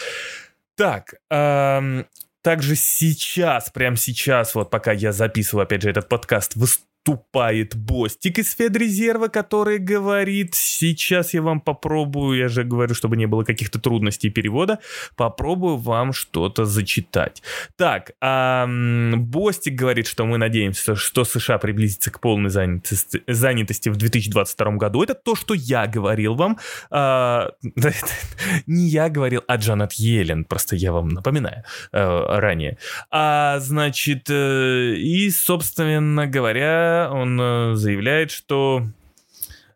Так, 0.75 1.15
эм, 1.29 2.05
также 2.41 2.75
сейчас, 2.75 3.69
прямо 3.69 3.96
сейчас, 3.98 4.55
вот 4.55 4.69
пока 4.69 4.91
я 4.91 5.12
записываю, 5.12 5.63
опять 5.63 5.81
же, 5.81 5.89
этот 5.89 6.10
подкаст, 6.10 6.55
выступает 6.55 6.88
выступает 7.09 7.75
Бостик 7.75 8.39
из 8.39 8.55
Федрезерва, 8.55 9.27
который 9.27 9.79
говорит, 9.79 10.55
сейчас 10.55 11.33
я 11.33 11.41
вам 11.41 11.61
попробую, 11.61 12.37
я 12.37 12.47
же 12.47 12.63
говорю, 12.63 12.93
чтобы 12.93 13.17
не 13.17 13.25
было 13.25 13.43
каких-то 13.43 13.79
трудностей 13.79 14.29
перевода, 14.29 14.79
попробую 15.15 15.77
вам 15.77 16.13
что-то 16.13 16.65
зачитать. 16.65 17.41
Так, 17.77 18.11
а, 18.21 18.67
Бостик 19.15 19.75
говорит, 19.75 20.07
что 20.07 20.25
мы 20.25 20.37
надеемся, 20.37 20.95
что 20.95 21.25
США 21.25 21.57
приблизится 21.57 22.11
к 22.11 22.19
полной 22.19 22.49
занятости, 22.49 23.23
занятости 23.27 23.89
в 23.89 23.95
2022 23.95 24.71
году. 24.77 25.03
Это 25.03 25.13
то, 25.13 25.35
что 25.35 25.53
я 25.53 25.87
говорил 25.87 26.35
вам. 26.35 26.57
А, 26.91 27.51
не 28.67 28.87
я 28.87 29.09
говорил, 29.09 29.43
а 29.47 29.55
Джанет 29.55 29.93
Йеллен, 29.93 30.45
просто 30.45 30.75
я 30.75 30.91
вам 30.91 31.09
напоминаю 31.09 31.63
а, 31.91 32.39
ранее. 32.39 32.77
А, 33.09 33.59
значит, 33.59 34.29
э, 34.29 34.95
и, 34.95 35.29
собственно 35.31 36.27
говоря, 36.27 36.88
он 37.12 37.39
э, 37.39 37.75
заявляет, 37.75 38.31
что 38.31 38.84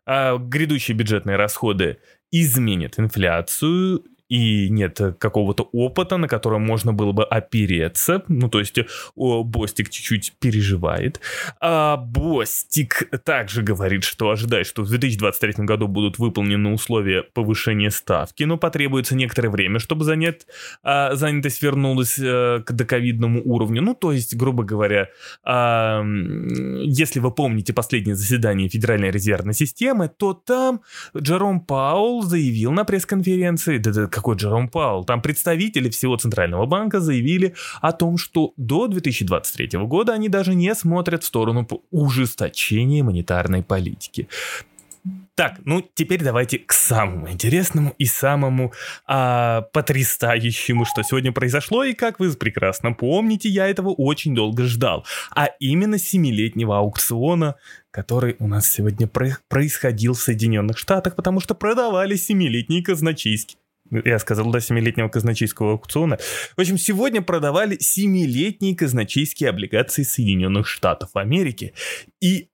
а, 0.06 0.36
грядущие 0.36 0.96
бюджетные 0.96 1.36
расходы 1.36 1.98
изменят 2.30 2.98
инфляцию 2.98 4.04
и 4.28 4.68
нет 4.70 5.00
какого-то 5.18 5.68
опыта, 5.72 6.16
на 6.16 6.28
котором 6.28 6.62
можно 6.62 6.92
было 6.92 7.12
бы 7.12 7.24
опереться. 7.24 8.22
Ну, 8.28 8.48
то 8.48 8.58
есть 8.58 8.78
о, 9.14 9.44
Бостик 9.44 9.90
чуть-чуть 9.90 10.34
переживает. 10.40 11.20
А 11.60 11.96
Бостик 11.96 13.08
также 13.24 13.62
говорит, 13.62 14.04
что 14.04 14.30
ожидает, 14.30 14.66
что 14.66 14.82
в 14.82 14.88
2023 14.88 15.64
году 15.64 15.88
будут 15.88 16.18
выполнены 16.18 16.72
условия 16.72 17.22
повышения 17.22 17.90
ставки, 17.90 18.44
но 18.44 18.56
потребуется 18.56 19.14
некоторое 19.14 19.50
время, 19.50 19.78
чтобы 19.78 20.04
занят, 20.04 20.46
а, 20.82 21.14
занятость 21.14 21.62
вернулась 21.62 22.18
а, 22.18 22.60
к 22.60 22.72
доковидному 22.72 23.42
уровню. 23.44 23.82
Ну, 23.82 23.94
то 23.94 24.12
есть, 24.12 24.34
грубо 24.36 24.64
говоря, 24.64 25.08
а, 25.42 26.02
если 26.82 27.20
вы 27.20 27.30
помните 27.30 27.72
последнее 27.72 28.16
заседание 28.16 28.68
Федеральной 28.68 29.10
резервной 29.10 29.54
системы, 29.54 30.08
то 30.08 30.32
там 30.32 30.80
Джером 31.16 31.60
Паул 31.60 32.22
заявил 32.22 32.72
на 32.72 32.84
пресс-конференции, 32.84 33.78
да, 33.78 33.92
да 33.92 34.06
какой 34.14 34.36
Джером 34.36 34.68
Паул, 34.68 35.04
там 35.04 35.20
представители 35.20 35.90
всего 35.90 36.16
Центрального 36.16 36.66
банка 36.66 37.00
заявили 37.00 37.54
о 37.80 37.92
том, 37.92 38.16
что 38.16 38.52
до 38.56 38.86
2023 38.86 39.78
года 39.80 40.12
они 40.12 40.28
даже 40.28 40.54
не 40.54 40.72
смотрят 40.74 41.24
в 41.24 41.26
сторону 41.26 41.66
ужесточения 41.90 43.02
монетарной 43.02 43.64
политики. 43.64 44.28
Так, 45.34 45.56
ну 45.64 45.84
теперь 45.94 46.22
давайте 46.22 46.60
к 46.60 46.72
самому 46.72 47.28
интересному 47.28 47.92
и 47.98 48.06
самому 48.06 48.72
а, 49.04 49.62
потрясающему, 49.72 50.84
что 50.84 51.02
сегодня 51.02 51.32
произошло, 51.32 51.82
и 51.82 51.92
как 51.92 52.20
вы 52.20 52.30
прекрасно 52.34 52.92
помните, 52.92 53.48
я 53.48 53.66
этого 53.66 53.88
очень 53.88 54.34
долго 54.34 54.62
ждал, 54.64 55.04
а 55.34 55.48
именно 55.58 55.98
семилетнего 55.98 56.78
аукциона, 56.78 57.56
который 57.90 58.36
у 58.38 58.46
нас 58.46 58.70
сегодня 58.70 59.08
про- 59.08 59.38
происходил 59.48 60.14
в 60.14 60.20
Соединенных 60.20 60.78
Штатах, 60.78 61.16
потому 61.16 61.40
что 61.40 61.56
продавали 61.56 62.14
семилетний 62.14 62.80
казначейский 62.80 63.58
я 64.04 64.18
сказал, 64.18 64.50
до 64.50 64.60
семилетнего 64.60 65.08
казначейского 65.08 65.72
аукциона. 65.72 66.18
В 66.56 66.60
общем, 66.60 66.78
сегодня 66.78 67.22
продавали 67.22 67.76
семилетние 67.78 68.76
казначейские 68.76 69.50
облигации 69.50 70.02
Соединенных 70.02 70.66
Штатов 70.66 71.10
Америки. 71.14 71.74
И 72.20 72.48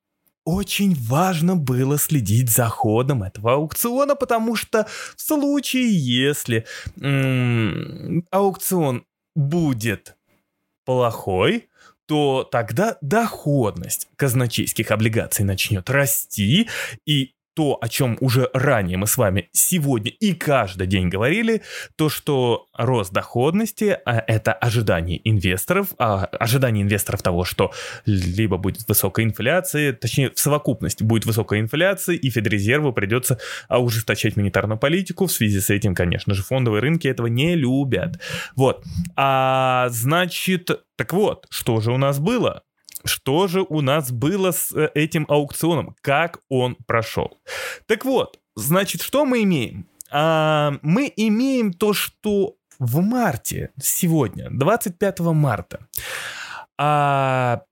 очень 0.44 0.94
важно 0.94 1.56
было 1.56 1.98
следить 1.98 2.50
за 2.50 2.68
ходом 2.68 3.22
этого 3.22 3.54
аукциона, 3.54 4.14
потому 4.16 4.56
что 4.56 4.86
в 5.16 5.20
случае, 5.20 5.90
если 5.90 6.66
м- 7.00 8.26
аукцион 8.30 9.04
будет 9.34 10.16
плохой, 10.84 11.68
то 12.06 12.42
тогда 12.42 12.96
доходность 13.00 14.08
казначейских 14.16 14.90
облигаций 14.90 15.44
начнет 15.44 15.88
расти, 15.88 16.68
и 17.06 17.34
то, 17.60 17.76
о 17.78 17.90
чем 17.90 18.16
уже 18.20 18.48
ранее 18.54 18.96
мы 18.96 19.06
с 19.06 19.18
вами 19.18 19.50
сегодня 19.52 20.10
и 20.10 20.32
каждый 20.32 20.86
день 20.86 21.10
говорили, 21.10 21.60
то, 21.94 22.08
что 22.08 22.68
рост 22.72 23.12
доходности 23.12 23.98
а, 24.06 24.24
это 24.26 24.54
ожидание 24.54 25.20
инвесторов, 25.28 25.88
а 25.98 26.24
ожидание 26.24 26.82
инвесторов 26.82 27.20
того, 27.20 27.44
что 27.44 27.70
либо 28.06 28.56
будет 28.56 28.88
высокая 28.88 29.26
инфляция, 29.26 29.92
точнее 29.92 30.30
в 30.30 30.38
совокупности 30.40 31.02
будет 31.02 31.26
высокая 31.26 31.60
инфляция, 31.60 32.16
и 32.16 32.30
Федрезерву 32.30 32.94
придется 32.94 33.38
а, 33.68 33.78
ужесточать 33.78 34.38
монетарную 34.38 34.78
политику. 34.78 35.26
В 35.26 35.32
связи 35.32 35.60
с 35.60 35.68
этим, 35.68 35.94
конечно 35.94 36.32
же, 36.32 36.42
фондовые 36.42 36.80
рынки 36.80 37.08
этого 37.08 37.26
не 37.26 37.56
любят. 37.56 38.22
Вот. 38.56 38.82
А 39.16 39.90
значит, 39.90 40.70
так 40.96 41.12
вот, 41.12 41.46
что 41.50 41.78
же 41.82 41.92
у 41.92 41.98
нас 41.98 42.20
было? 42.20 42.62
Что 43.04 43.48
же 43.48 43.62
у 43.62 43.80
нас 43.80 44.10
было 44.10 44.52
с 44.52 44.72
э, 44.72 44.90
этим 44.94 45.26
аукционом? 45.28 45.96
Как 46.00 46.40
он 46.48 46.76
прошел? 46.86 47.38
Так 47.86 48.04
вот, 48.04 48.38
значит, 48.56 49.02
что 49.02 49.24
мы 49.24 49.42
имеем? 49.42 49.86
А, 50.10 50.74
мы 50.82 51.12
имеем 51.16 51.72
то, 51.72 51.92
что 51.92 52.56
в 52.78 53.00
марте, 53.00 53.70
сегодня, 53.80 54.48
25 54.50 55.20
марта, 55.20 55.86
а, 56.78 57.62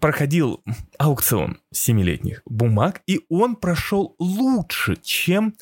проходил 0.00 0.62
аукцион 0.98 1.60
семилетних 1.72 2.42
бумаг, 2.44 3.02
и 3.06 3.24
он 3.28 3.56
прошел 3.56 4.14
лучше, 4.18 4.96
чем, 4.96 5.54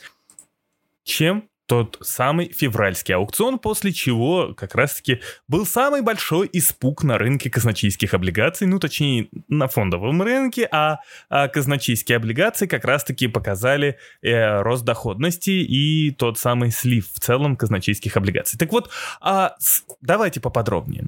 чем 1.04 1.48
тот 1.66 1.98
самый 2.02 2.52
февральский 2.52 3.14
аукцион, 3.14 3.58
после 3.58 3.92
чего 3.92 4.54
как 4.54 4.74
раз-таки 4.74 5.20
был 5.48 5.64
самый 5.64 6.02
большой 6.02 6.48
испуг 6.52 7.04
на 7.04 7.18
рынке 7.18 7.48
казначейских 7.50 8.12
облигаций, 8.14 8.66
ну 8.66 8.78
точнее 8.78 9.28
на 9.48 9.68
фондовом 9.68 10.20
рынке, 10.22 10.68
а, 10.70 10.98
а 11.30 11.48
казначейские 11.48 12.16
облигации 12.16 12.66
как 12.66 12.84
раз-таки 12.84 13.28
показали 13.28 13.98
э, 14.22 14.60
рост 14.60 14.84
доходности 14.84 15.50
и 15.50 16.10
тот 16.10 16.38
самый 16.38 16.70
слив 16.70 17.08
в 17.12 17.20
целом 17.20 17.56
казначейских 17.56 18.16
облигаций. 18.16 18.58
Так 18.58 18.70
вот, 18.72 18.90
а, 19.20 19.56
давайте 20.02 20.40
поподробнее. 20.40 21.06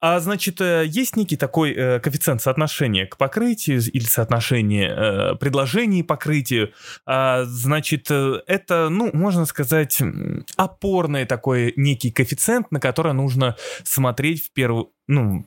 А, 0.00 0.20
значит, 0.20 0.60
э, 0.60 0.84
есть 0.86 1.16
некий 1.16 1.36
такой 1.36 1.72
э, 1.72 2.00
коэффициент 2.00 2.40
соотношения 2.42 3.06
к 3.06 3.16
покрытию 3.16 3.80
или 3.80 4.04
соотношение 4.04 4.88
э, 4.88 5.34
предложений 5.36 6.04
покрытию. 6.04 6.72
А, 7.06 7.44
значит, 7.44 8.06
э, 8.10 8.40
это, 8.46 8.88
ну, 8.88 9.10
можно 9.12 9.46
сказать, 9.46 9.95
сказать, 9.96 10.44
опорный 10.56 11.24
такой 11.24 11.72
некий 11.76 12.10
коэффициент, 12.10 12.70
на 12.70 12.80
который 12.80 13.12
нужно 13.12 13.56
смотреть 13.84 14.44
в 14.44 14.52
первую, 14.52 14.92
ну, 15.06 15.44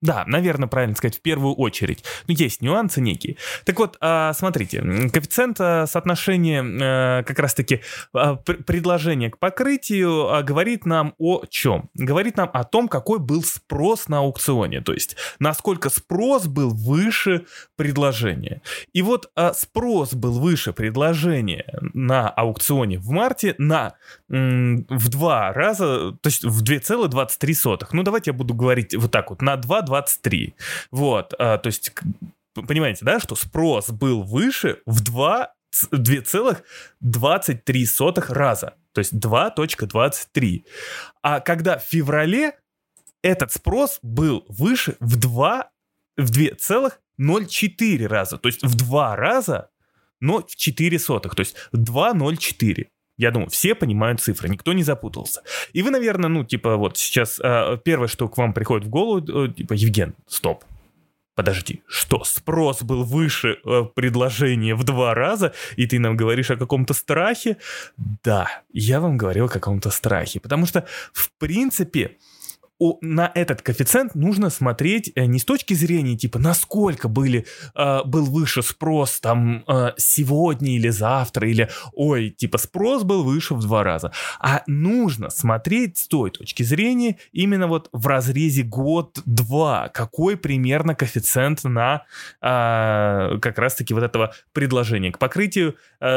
да, 0.00 0.24
наверное, 0.26 0.68
правильно 0.68 0.94
сказать, 0.94 1.18
в 1.18 1.20
первую 1.20 1.54
очередь. 1.54 2.04
Но 2.28 2.34
есть 2.34 2.62
нюансы 2.62 3.00
некие. 3.00 3.36
Так 3.64 3.78
вот, 3.78 3.96
а, 4.00 4.32
смотрите, 4.32 4.80
коэффициент 4.80 5.56
а, 5.60 5.86
соотношения 5.86 6.62
а, 6.62 7.22
как 7.24 7.38
раз-таки 7.38 7.82
предложения 8.12 9.30
к 9.30 9.38
покрытию 9.38 10.44
говорит 10.44 10.86
нам 10.86 11.14
о 11.18 11.44
чем? 11.48 11.90
Говорит 11.94 12.36
нам 12.36 12.50
о 12.52 12.64
том, 12.64 12.88
какой 12.88 13.18
был 13.18 13.42
спрос 13.42 14.08
на 14.08 14.18
аукционе. 14.18 14.80
То 14.80 14.92
есть, 14.92 15.16
насколько 15.40 15.90
спрос 15.90 16.46
был 16.46 16.70
выше 16.70 17.46
предложения. 17.76 18.62
И 18.92 19.02
вот 19.02 19.30
спрос 19.54 20.14
был 20.14 20.38
выше 20.38 20.72
предложения 20.72 21.66
на 21.80 22.28
аукционе 22.28 22.98
в 22.98 23.10
марте 23.10 23.54
на 23.58 23.94
в 24.28 25.08
два 25.08 25.52
раза, 25.52 26.12
то 26.12 26.26
есть 26.26 26.44
в 26.44 26.62
2,23. 26.62 27.88
Ну, 27.92 28.02
давайте 28.02 28.30
я 28.30 28.36
буду 28.36 28.54
говорить 28.54 28.94
вот 28.94 29.10
так 29.10 29.30
вот, 29.30 29.42
на 29.42 29.56
2 29.56 29.82
23. 29.88 30.54
Вот, 30.90 31.34
а, 31.38 31.58
то 31.58 31.68
есть, 31.68 31.92
понимаете, 32.54 33.04
да, 33.04 33.20
что 33.20 33.34
спрос 33.34 33.90
был 33.90 34.22
выше 34.22 34.80
в 34.86 35.02
2 35.02 35.52
2,23 35.92 38.32
раза. 38.32 38.74
То 38.92 39.00
есть 39.00 39.12
2.23. 39.14 40.64
А 41.22 41.40
когда 41.40 41.78
в 41.78 41.84
феврале 41.84 42.52
этот 43.22 43.52
спрос 43.52 44.00
был 44.02 44.44
выше 44.48 44.96
в 45.00 45.16
2, 45.16 45.70
в 46.16 46.30
2,04 46.30 48.06
раза. 48.06 48.38
То 48.38 48.48
есть 48.48 48.64
в 48.64 48.74
2 48.74 49.16
раза, 49.16 49.68
но 50.20 50.42
в 50.42 50.56
4 50.56 50.98
сотых. 50.98 51.34
То 51.34 51.40
есть 51.40 51.56
2,04. 51.74 52.86
Я 53.18 53.30
думаю, 53.30 53.50
все 53.50 53.74
понимают 53.74 54.20
цифры, 54.20 54.48
никто 54.48 54.72
не 54.72 54.84
запутался. 54.84 55.42
И 55.74 55.82
вы, 55.82 55.90
наверное, 55.90 56.30
ну, 56.30 56.44
типа, 56.44 56.76
вот 56.76 56.96
сейчас 56.96 57.40
э, 57.42 57.78
первое, 57.84 58.08
что 58.08 58.28
к 58.28 58.38
вам 58.38 58.54
приходит 58.54 58.86
в 58.86 58.90
голову, 58.90 59.46
э, 59.46 59.52
типа, 59.52 59.74
Евген, 59.74 60.14
стоп, 60.26 60.64
Подожди, 61.38 61.82
что, 61.86 62.24
спрос 62.24 62.82
был 62.82 63.04
выше 63.04 63.58
э, 63.64 63.84
предложения 63.94 64.74
в 64.74 64.82
два 64.82 65.14
раза, 65.14 65.52
и 65.76 65.86
ты 65.86 66.00
нам 66.00 66.16
говоришь 66.16 66.50
о 66.50 66.56
каком-то 66.56 66.94
страхе? 66.94 67.58
Да, 68.24 68.48
я 68.72 69.00
вам 69.00 69.16
говорил 69.16 69.44
о 69.44 69.48
каком-то 69.48 69.90
страхе, 69.90 70.40
потому 70.40 70.66
что, 70.66 70.84
в 71.12 71.30
принципе, 71.38 72.16
на 73.00 73.30
этот 73.34 73.62
коэффициент 73.62 74.14
нужно 74.14 74.50
смотреть 74.50 75.10
э, 75.14 75.24
не 75.26 75.38
с 75.40 75.44
точки 75.44 75.74
зрения, 75.74 76.16
типа, 76.16 76.38
насколько 76.38 77.08
были, 77.08 77.44
э, 77.74 78.04
был 78.04 78.24
выше 78.24 78.62
спрос 78.62 79.18
там 79.20 79.64
э, 79.66 79.92
сегодня 79.96 80.76
или 80.76 80.88
завтра, 80.88 81.48
или, 81.48 81.68
ой, 81.92 82.30
типа, 82.30 82.58
спрос 82.58 83.02
был 83.02 83.24
выше 83.24 83.54
в 83.54 83.60
два 83.60 83.82
раза, 83.82 84.12
а 84.38 84.62
нужно 84.66 85.30
смотреть 85.30 85.98
с 85.98 86.06
той 86.06 86.30
точки 86.30 86.62
зрения 86.62 87.18
именно 87.32 87.66
вот 87.66 87.88
в 87.92 88.06
разрезе 88.06 88.62
год-два, 88.62 89.88
какой 89.88 90.36
примерно 90.36 90.94
коэффициент 90.94 91.64
на 91.64 92.04
как 92.40 93.58
раз-таки 93.58 93.94
вот 93.94 94.04
этого 94.04 94.32
предложения 94.52 95.10
к 95.10 95.18
покрытию 95.18 95.74
в 96.00 96.14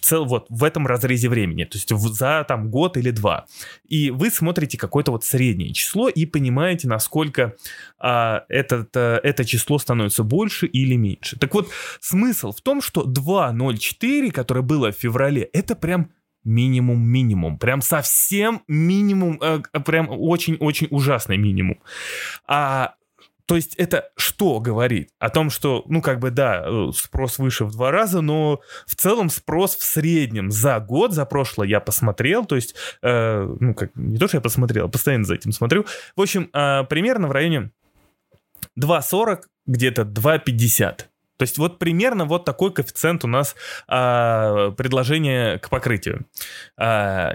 цел, 0.00 0.24
вот 0.24 0.46
в 0.48 0.64
этом 0.64 0.86
разрезе 0.86 1.28
времени, 1.28 1.64
то 1.64 1.76
есть 1.76 1.90
за 1.90 2.44
там 2.48 2.70
год 2.70 2.96
или 2.96 3.10
два. 3.10 3.46
И 3.88 4.10
вы 4.10 4.30
смотрите 4.30 4.53
смотрите 4.54 4.78
какое-то 4.78 5.10
вот 5.10 5.24
среднее 5.24 5.72
число 5.72 6.08
и 6.08 6.26
понимаете, 6.26 6.86
насколько 6.86 7.56
а, 7.98 8.44
этот, 8.48 8.96
а, 8.96 9.18
это 9.20 9.44
число 9.44 9.78
становится 9.78 10.22
больше 10.22 10.66
или 10.66 10.94
меньше. 10.94 11.36
Так 11.36 11.52
вот, 11.54 11.70
смысл 12.00 12.52
в 12.52 12.60
том, 12.60 12.80
что 12.80 13.02
2.04, 13.02 14.30
которое 14.30 14.62
было 14.62 14.92
в 14.92 14.96
феврале, 14.96 15.42
это 15.52 15.74
прям 15.74 16.10
минимум-минимум. 16.44 17.58
Прям 17.58 17.80
совсем 17.80 18.62
минимум, 18.68 19.40
э, 19.42 19.60
прям 19.84 20.06
очень-очень 20.08 20.86
ужасный 20.90 21.36
минимум. 21.36 21.78
А 22.46 22.94
то 23.46 23.56
есть 23.56 23.74
это 23.76 24.10
что 24.16 24.60
говорит? 24.60 25.10
О 25.18 25.28
том, 25.28 25.50
что, 25.50 25.84
ну, 25.86 26.00
как 26.00 26.18
бы, 26.18 26.30
да, 26.30 26.64
э, 26.66 26.90
спрос 26.94 27.38
выше 27.38 27.64
в 27.64 27.72
два 27.72 27.90
раза, 27.90 28.20
но 28.20 28.60
в 28.86 28.94
целом 28.94 29.28
спрос 29.28 29.76
в 29.76 29.82
среднем 29.82 30.50
за 30.50 30.80
год, 30.80 31.12
за 31.12 31.26
прошлое 31.26 31.68
я 31.68 31.80
посмотрел, 31.80 32.46
то 32.46 32.56
есть, 32.56 32.74
э, 33.02 33.56
ну, 33.60 33.74
как, 33.74 33.90
не 33.94 34.18
то, 34.18 34.28
что 34.28 34.38
я 34.38 34.40
посмотрел, 34.40 34.88
постоянно 34.88 35.24
за 35.24 35.34
этим 35.34 35.52
смотрю. 35.52 35.84
В 36.16 36.22
общем, 36.22 36.48
э, 36.52 36.84
примерно 36.84 37.28
в 37.28 37.32
районе 37.32 37.70
2,40, 38.76 39.42
где-то 39.66 40.04
2,50. 40.04 41.06
То 41.36 41.42
есть 41.42 41.58
вот 41.58 41.78
примерно 41.78 42.26
вот 42.26 42.44
такой 42.44 42.72
коэффициент 42.72 43.24
у 43.24 43.28
нас 43.28 43.56
а, 43.88 44.70
предложение 44.70 45.58
к 45.58 45.68
покрытию. 45.68 46.26
А, 46.76 47.32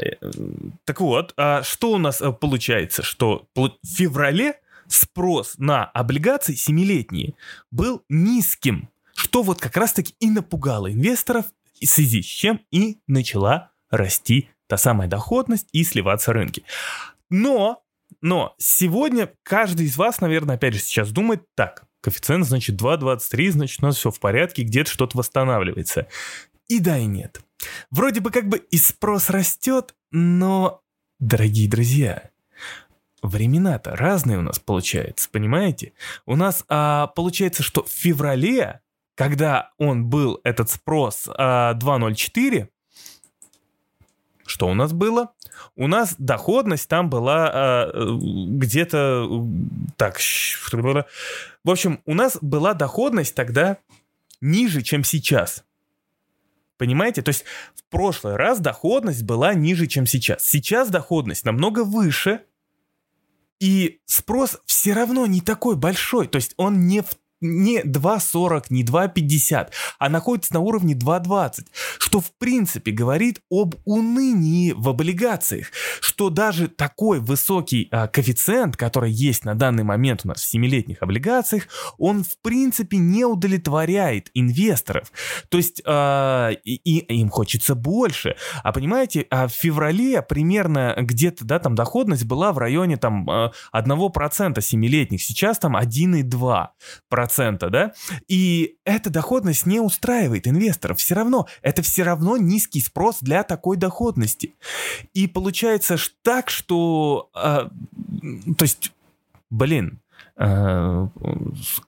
так 0.85 1.01
вот, 1.01 1.33
а 1.35 1.63
что 1.63 1.91
у 1.91 1.97
нас 1.97 2.21
э, 2.21 2.31
получается? 2.31 3.03
Что 3.03 3.47
в 3.55 3.71
феврале 3.85 4.53
спрос 4.89 5.55
на 5.57 5.85
облигации 5.85 6.55
семилетние 6.55 7.35
был 7.71 8.03
низким, 8.09 8.89
что 9.15 9.43
вот 9.43 9.59
как 9.59 9.77
раз-таки 9.77 10.15
и 10.19 10.29
напугало 10.29 10.91
инвесторов, 10.91 11.45
в 11.79 11.85
связи 11.85 12.21
с 12.21 12.25
чем 12.25 12.61
и 12.71 12.97
начала 13.07 13.71
расти 13.89 14.49
та 14.67 14.77
самая 14.77 15.07
доходность 15.07 15.67
и 15.71 15.83
сливаться 15.83 16.33
рынки. 16.33 16.63
Но, 17.29 17.83
но 18.21 18.55
сегодня 18.57 19.31
каждый 19.43 19.85
из 19.85 19.97
вас, 19.97 20.21
наверное, 20.21 20.55
опять 20.55 20.73
же 20.73 20.79
сейчас 20.79 21.11
думает 21.11 21.43
так, 21.55 21.85
коэффициент 22.01 22.45
значит 22.45 22.79
2,23, 22.81 23.51
значит 23.51 23.83
у 23.83 23.85
нас 23.85 23.97
все 23.97 24.11
в 24.11 24.19
порядке, 24.19 24.63
где-то 24.63 24.91
что-то 24.91 25.17
восстанавливается. 25.17 26.07
И 26.67 26.79
да, 26.79 26.97
и 26.97 27.05
нет. 27.05 27.41
Вроде 27.89 28.19
бы 28.19 28.31
как 28.31 28.47
бы 28.47 28.57
и 28.57 28.77
спрос 28.77 29.29
растет, 29.29 29.95
но, 30.11 30.81
дорогие 31.19 31.69
друзья, 31.69 32.29
времена-то 33.21 33.95
разные 33.95 34.37
у 34.37 34.41
нас 34.41 34.59
получается, 34.59 35.29
понимаете? 35.31 35.93
У 36.25 36.35
нас 36.35 36.63
а, 36.69 37.07
получается, 37.07 37.63
что 37.63 37.83
в 37.83 37.89
феврале, 37.89 38.81
когда 39.15 39.71
он 39.77 40.05
был, 40.05 40.39
этот 40.43 40.69
спрос 40.69 41.27
а, 41.27 41.73
2.04, 41.75 42.67
что 44.45 44.67
у 44.67 44.73
нас 44.73 44.93
было? 44.93 45.31
У 45.75 45.87
нас 45.87 46.15
доходность 46.17 46.87
там 46.87 47.09
была 47.09 47.49
а, 47.53 47.91
где-то 48.15 49.45
так. 49.97 50.19
В 51.63 51.69
общем, 51.69 52.01
у 52.05 52.13
нас 52.13 52.37
была 52.41 52.73
доходность 52.73 53.35
тогда 53.35 53.77
ниже, 54.41 54.81
чем 54.81 55.03
сейчас. 55.03 55.63
Понимаете? 56.77 57.21
То 57.21 57.29
есть 57.29 57.43
в 57.75 57.83
прошлый 57.89 58.37
раз 58.37 58.59
доходность 58.59 59.23
была 59.23 59.53
ниже, 59.53 59.85
чем 59.85 60.05
сейчас. 60.05 60.43
Сейчас 60.43 60.89
доходность 60.89 61.43
намного 61.43 61.83
выше, 61.83 62.41
и 63.59 64.01
спрос 64.05 64.57
все 64.65 64.93
равно 64.93 65.25
не 65.25 65.41
такой 65.41 65.75
большой, 65.75 66.27
то 66.27 66.37
есть 66.37 66.53
он 66.57 66.87
не 66.87 67.01
в 67.01 67.09
не 67.41 67.81
2.40, 67.81 68.65
не 68.69 68.83
2.50, 68.83 69.69
а 69.97 70.09
находится 70.09 70.53
на 70.53 70.59
уровне 70.59 70.93
2.20, 70.93 71.67
что 71.97 72.19
в 72.19 72.31
принципе 72.37 72.91
говорит 72.91 73.41
об 73.49 73.75
унынии 73.85 74.73
в 74.73 74.89
облигациях, 74.89 75.67
что 76.01 76.29
даже 76.29 76.67
такой 76.67 77.19
высокий 77.19 77.87
а, 77.91 78.07
коэффициент, 78.07 78.75
который 78.77 79.11
есть 79.11 79.45
на 79.45 79.55
данный 79.55 79.83
момент 79.83 80.21
у 80.23 80.27
нас 80.27 80.43
в 80.43 80.53
7-летних 80.53 81.01
облигациях, 81.01 81.67
он 81.97 82.23
в 82.23 82.37
принципе 82.41 82.97
не 82.97 83.25
удовлетворяет 83.25 84.29
инвесторов. 84.33 85.11
То 85.49 85.57
есть 85.57 85.81
а, 85.85 86.49
и, 86.63 86.75
и 86.75 87.15
им 87.19 87.29
хочется 87.29 87.75
больше. 87.75 88.35
А 88.63 88.71
понимаете, 88.71 89.25
а 89.29 89.47
в 89.47 89.51
феврале 89.51 90.21
примерно 90.21 90.95
где-то, 90.97 91.45
да, 91.45 91.59
там 91.59 91.75
доходность 91.75 92.25
была 92.25 92.51
в 92.51 92.57
районе 92.57 92.97
там 92.97 93.29
1% 93.29 93.51
а, 93.73 94.59
7-летних, 94.59 95.21
сейчас 95.21 95.59
там 95.59 95.77
1,2% 95.77 97.28
процента, 97.29 97.69
да? 97.69 97.93
И 98.27 98.75
эта 98.85 99.09
доходность 99.09 99.65
не 99.65 99.79
устраивает 99.79 100.47
инвесторов. 100.47 100.97
Все 100.97 101.15
равно, 101.15 101.47
это 101.61 101.81
все 101.81 102.03
равно 102.03 102.37
низкий 102.37 102.81
спрос 102.81 103.17
для 103.21 103.43
такой 103.43 103.77
доходности. 103.77 104.53
И 105.13 105.27
получается 105.27 105.97
так, 106.23 106.49
что, 106.49 107.29
э, 107.35 107.69
то 108.57 108.63
есть, 108.63 108.91
блин, 109.51 109.99
э, 110.37 111.07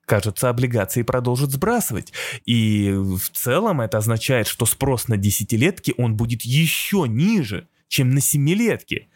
кажется, 0.05 0.49
облигации 0.49 1.01
продолжат 1.01 1.51
сбрасывать. 1.51 2.13
И 2.45 2.91
в 2.93 3.29
целом 3.31 3.81
это 3.81 3.97
означает, 3.97 4.47
что 4.47 4.65
спрос 4.65 5.07
на 5.07 5.17
десятилетки, 5.17 5.93
он 5.97 6.15
будет 6.15 6.43
еще 6.43 7.05
ниже, 7.07 7.67
чем 7.87 8.11
на 8.11 8.21
семилетки. 8.21 9.09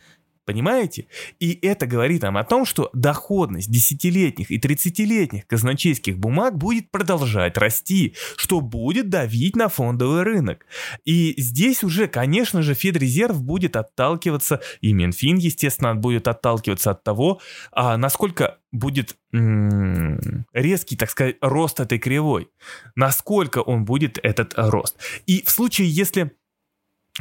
Понимаете? 0.45 1.07
И 1.39 1.57
это 1.63 1.87
говорит 1.87 2.21
нам 2.21 2.37
о 2.37 2.43
том, 2.43 2.65
что 2.65 2.91
доходность 2.93 3.71
десятилетних 3.71 4.51
и 4.51 4.59
тридцатилетних 4.59 5.47
казначейских 5.47 6.19
бумаг 6.19 6.55
будет 6.55 6.91
продолжать 6.91 7.57
расти, 7.57 8.15
что 8.37 8.61
будет 8.61 9.09
давить 9.09 9.55
на 9.55 9.69
фондовый 9.69 10.21
рынок. 10.21 10.67
И 11.03 11.33
здесь 11.37 11.83
уже, 11.83 12.07
конечно 12.07 12.61
же, 12.61 12.75
Федрезерв 12.75 13.41
будет 13.41 13.75
отталкиваться, 13.75 14.61
и 14.81 14.93
Минфин, 14.93 15.37
естественно, 15.37 15.95
будет 15.95 16.27
отталкиваться 16.27 16.91
от 16.91 17.03
того, 17.03 17.41
а, 17.71 17.97
насколько 17.97 18.59
будет 18.71 19.17
резкий, 20.53 20.95
так 20.95 21.09
сказать, 21.09 21.37
рост 21.41 21.79
этой 21.79 21.97
кривой. 21.97 22.49
Насколько 22.95 23.59
он 23.59 23.83
будет 23.83 24.17
этот 24.21 24.53
рост. 24.55 24.97
И 25.25 25.43
в 25.43 25.49
случае, 25.49 25.89
если 25.89 26.31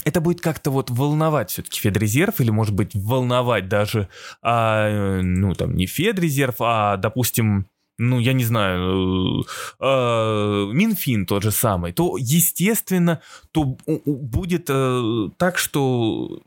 это 0.03 0.21
будет 0.21 0.41
как-то 0.41 0.71
вот 0.71 0.91
волновать 0.91 1.51
все-таки 1.51 1.79
Федрезерв, 1.81 2.41
или, 2.41 2.51
может 2.51 2.75
быть, 2.75 2.95
волновать 2.95 3.69
даже, 3.69 4.09
а, 4.43 5.21
ну, 5.23 5.55
там, 5.55 5.75
не 5.77 5.87
Федрезерв, 5.87 6.57
а, 6.61 6.97
допустим, 6.97 7.69
ну, 7.99 8.19
я 8.19 8.33
не 8.33 8.45
знаю, 8.45 9.43
э, 9.43 9.45
э, 9.81 10.71
Минфин 10.73 11.27
тот 11.27 11.43
же 11.43 11.53
самый, 11.53 11.93
то, 11.93 12.17
естественно, 12.19 13.21
то 13.53 13.77
будет 13.87 14.67
э, 14.69 15.29
так, 15.37 15.59
что 15.59 16.43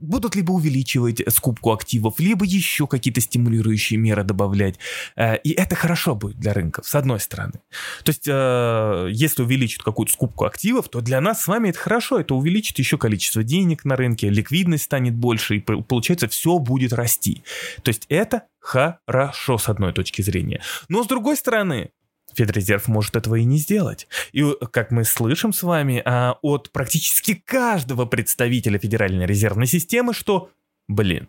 будут 0.00 0.36
либо 0.36 0.52
увеличивать 0.52 1.22
скупку 1.34 1.72
активов, 1.72 2.18
либо 2.18 2.44
еще 2.44 2.86
какие-то 2.86 3.20
стимулирующие 3.20 3.98
меры 3.98 4.24
добавлять. 4.24 4.78
Э, 5.16 5.36
и 5.36 5.50
это 5.50 5.74
хорошо 5.76 6.14
будет 6.14 6.38
для 6.38 6.54
рынков, 6.54 6.88
с 6.88 6.94
одной 6.94 7.20
стороны. 7.20 7.60
То 8.04 8.10
есть, 8.10 8.26
э, 8.26 9.08
если 9.12 9.42
увеличат 9.42 9.82
какую-то 9.82 10.12
скупку 10.12 10.46
активов, 10.46 10.88
то 10.88 11.02
для 11.02 11.20
нас 11.20 11.42
с 11.42 11.46
вами 11.46 11.68
это 11.68 11.78
хорошо, 11.78 12.18
это 12.20 12.34
увеличит 12.34 12.78
еще 12.78 12.96
количество 12.96 13.42
денег 13.42 13.84
на 13.84 13.96
рынке, 13.96 14.30
ликвидность 14.30 14.84
станет 14.84 15.14
больше, 15.14 15.56
и 15.56 15.60
получается 15.60 16.26
все 16.28 16.58
будет 16.58 16.94
расти. 16.94 17.42
То 17.82 17.90
есть 17.90 18.06
это 18.08 18.44
хорошо 18.66 19.58
с 19.58 19.68
одной 19.68 19.92
точки 19.92 20.22
зрения. 20.22 20.60
Но 20.88 21.04
с 21.04 21.06
другой 21.06 21.36
стороны, 21.36 21.90
Федрезерв 22.34 22.88
может 22.88 23.14
этого 23.14 23.36
и 23.36 23.44
не 23.44 23.58
сделать. 23.58 24.08
И 24.32 24.44
как 24.72 24.90
мы 24.90 25.04
слышим 25.04 25.52
с 25.52 25.62
вами 25.62 26.02
а, 26.04 26.38
от 26.42 26.72
практически 26.72 27.34
каждого 27.34 28.06
представителя 28.06 28.78
Федеральной 28.78 29.26
резервной 29.26 29.68
системы, 29.68 30.12
что, 30.12 30.50
блин, 30.88 31.28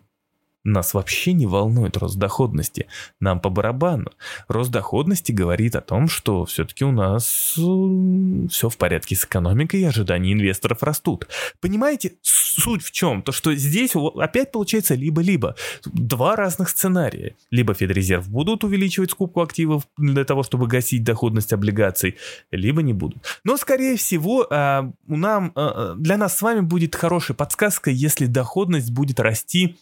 нас 0.68 0.94
вообще 0.94 1.32
не 1.32 1.46
волнует 1.46 1.96
рост 1.96 2.16
доходности. 2.16 2.86
Нам 3.20 3.40
по 3.40 3.48
барабану. 3.48 4.10
Рост 4.48 4.70
доходности 4.70 5.32
говорит 5.32 5.76
о 5.76 5.80
том, 5.80 6.08
что 6.08 6.44
все-таки 6.44 6.84
у 6.84 6.92
нас 6.92 7.24
все 7.24 8.68
в 8.68 8.76
порядке 8.76 9.16
с 9.16 9.24
экономикой 9.24 9.80
и 9.80 9.84
ожидания 9.84 10.32
инвесторов 10.32 10.82
растут. 10.82 11.26
Понимаете, 11.60 12.14
суть 12.22 12.82
в 12.82 12.90
чем? 12.90 13.22
То, 13.22 13.32
что 13.32 13.54
здесь 13.54 13.92
опять 14.16 14.52
получается 14.52 14.94
либо-либо. 14.94 15.54
Два 15.84 16.36
разных 16.36 16.68
сценария. 16.68 17.34
Либо 17.50 17.74
Федрезерв 17.74 18.28
будут 18.28 18.64
увеличивать 18.64 19.10
скупку 19.10 19.42
активов 19.42 19.88
для 19.96 20.24
того, 20.24 20.42
чтобы 20.42 20.66
гасить 20.66 21.04
доходность 21.04 21.52
облигаций, 21.52 22.16
либо 22.50 22.82
не 22.82 22.92
будут. 22.92 23.18
Но, 23.44 23.56
скорее 23.56 23.96
всего, 23.96 24.46
а, 24.50 24.90
у 25.06 25.16
нам, 25.16 25.52
а, 25.54 25.94
для 25.94 26.16
нас 26.16 26.36
с 26.36 26.42
вами 26.42 26.60
будет 26.60 26.94
хорошей 26.94 27.34
подсказкой, 27.34 27.94
если 27.94 28.26
доходность 28.26 28.90
будет 28.90 29.20
расти 29.20 29.76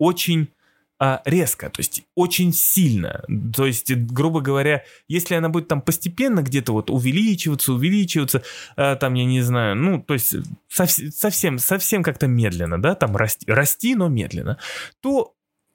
очень 0.00 0.48
а, 0.98 1.22
резко, 1.24 1.70
то 1.70 1.80
есть 1.80 2.02
очень 2.14 2.52
сильно. 2.52 3.24
То 3.54 3.64
есть, 3.64 3.90
грубо 3.94 4.40
говоря, 4.40 4.84
если 5.08 5.34
она 5.34 5.48
будет 5.48 5.68
там 5.68 5.80
постепенно 5.80 6.42
где-то 6.42 6.72
вот 6.72 6.90
увеличиваться, 6.90 7.72
увеличиваться, 7.72 8.42
а, 8.76 8.96
там, 8.96 9.14
я 9.14 9.24
не 9.24 9.40
знаю, 9.40 9.76
ну, 9.76 10.02
то 10.02 10.14
есть 10.14 10.34
совсем, 10.68 11.58
совсем 11.58 12.02
как-то 12.02 12.26
медленно, 12.26 12.80
да, 12.80 12.94
там 12.94 13.16
расти, 13.16 13.50
расти, 13.50 13.94
но 13.94 14.08
медленно, 14.08 14.58
то, 15.00 15.32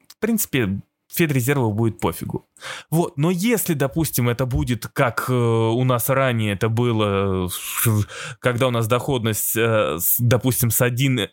в 0.08 0.18
принципе, 0.20 0.82
Федрезерву 1.12 1.72
будет 1.72 2.00
пофигу. 2.00 2.46
Вот, 2.90 3.18
но 3.18 3.32
если, 3.32 3.74
допустим, 3.74 4.30
это 4.30 4.46
будет 4.46 4.88
как 4.88 5.26
э, 5.30 5.34
у 5.34 5.84
нас 5.84 6.10
ранее 6.10 6.54
это 6.54 6.70
было, 6.70 7.50
когда 8.40 8.68
у 8.68 8.72
нас 8.72 8.88
доходность, 8.88 9.58
э, 9.58 9.98
с, 10.00 10.16
допустим, 10.20 10.72
с 10.72 10.82
1,3 10.82 11.28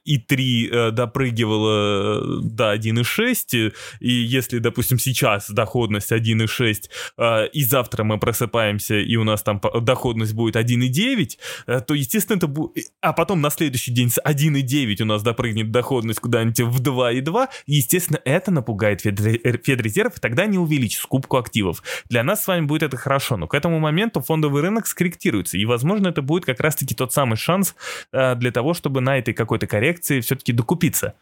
э, 0.71 0.91
допрыгивала 0.91 2.43
до 2.43 2.75
1,6, 2.75 3.73
и 4.01 4.11
если, 4.11 4.59
допустим, 4.59 4.99
сейчас 4.99 5.49
доходность 5.51 6.11
1,6, 6.11 6.91
э, 7.19 7.49
и 7.49 7.65
завтра 7.65 8.05
мы 8.05 8.19
просыпаемся, 8.19 8.97
и 8.97 9.17
у 9.17 9.25
нас 9.25 9.43
там 9.43 9.61
доходность 9.81 10.35
будет 10.35 10.57
1,9, 10.57 11.39
э, 11.67 11.81
то, 11.81 11.95
естественно, 11.95 12.39
это 12.39 12.47
будет... 12.49 12.73
А 13.01 13.13
потом 13.13 13.41
на 13.41 13.51
следующий 13.51 13.93
день 13.93 14.11
с 14.11 14.21
1,9 14.21 15.03
у 15.03 15.07
нас 15.07 15.23
допрыгнет 15.23 15.71
доходность 15.71 16.21
куда-нибудь 16.21 16.61
в 16.61 16.83
2,2, 16.83 17.49
естественно, 17.67 18.21
это 18.25 18.51
напугает 18.51 19.03
Федрезерв, 19.03 20.17
и 20.17 20.21
тогда 20.21 20.47
не 20.47 20.59
увеличится 20.59 21.12
скупку 21.13 21.37
активов. 21.37 21.83
Для 22.09 22.23
нас 22.23 22.43
с 22.43 22.47
вами 22.47 22.65
будет 22.65 22.83
это 22.83 22.97
хорошо, 22.97 23.37
но 23.37 23.47
к 23.47 23.55
этому 23.55 23.79
моменту 23.79 24.21
фондовый 24.23 24.63
рынок 24.63 24.87
скорректируется, 24.87 25.59
и, 25.59 25.67
возможно, 25.67 26.09
это 26.09 26.23
будет 26.23 26.47
как 26.47 26.61
раз-таки 26.61 26.95
тот 26.95 27.13
самый 27.13 27.37
шанс 27.37 27.75
э, 28.13 28.35
для 28.37 28.51
того, 28.51 28.73
чтобы 28.73 29.03
на 29.03 29.19
этой 29.19 29.35
какой-то 29.35 29.67
коррекции 29.67 30.21
все-таки 30.21 30.53
докупиться. 30.53 31.13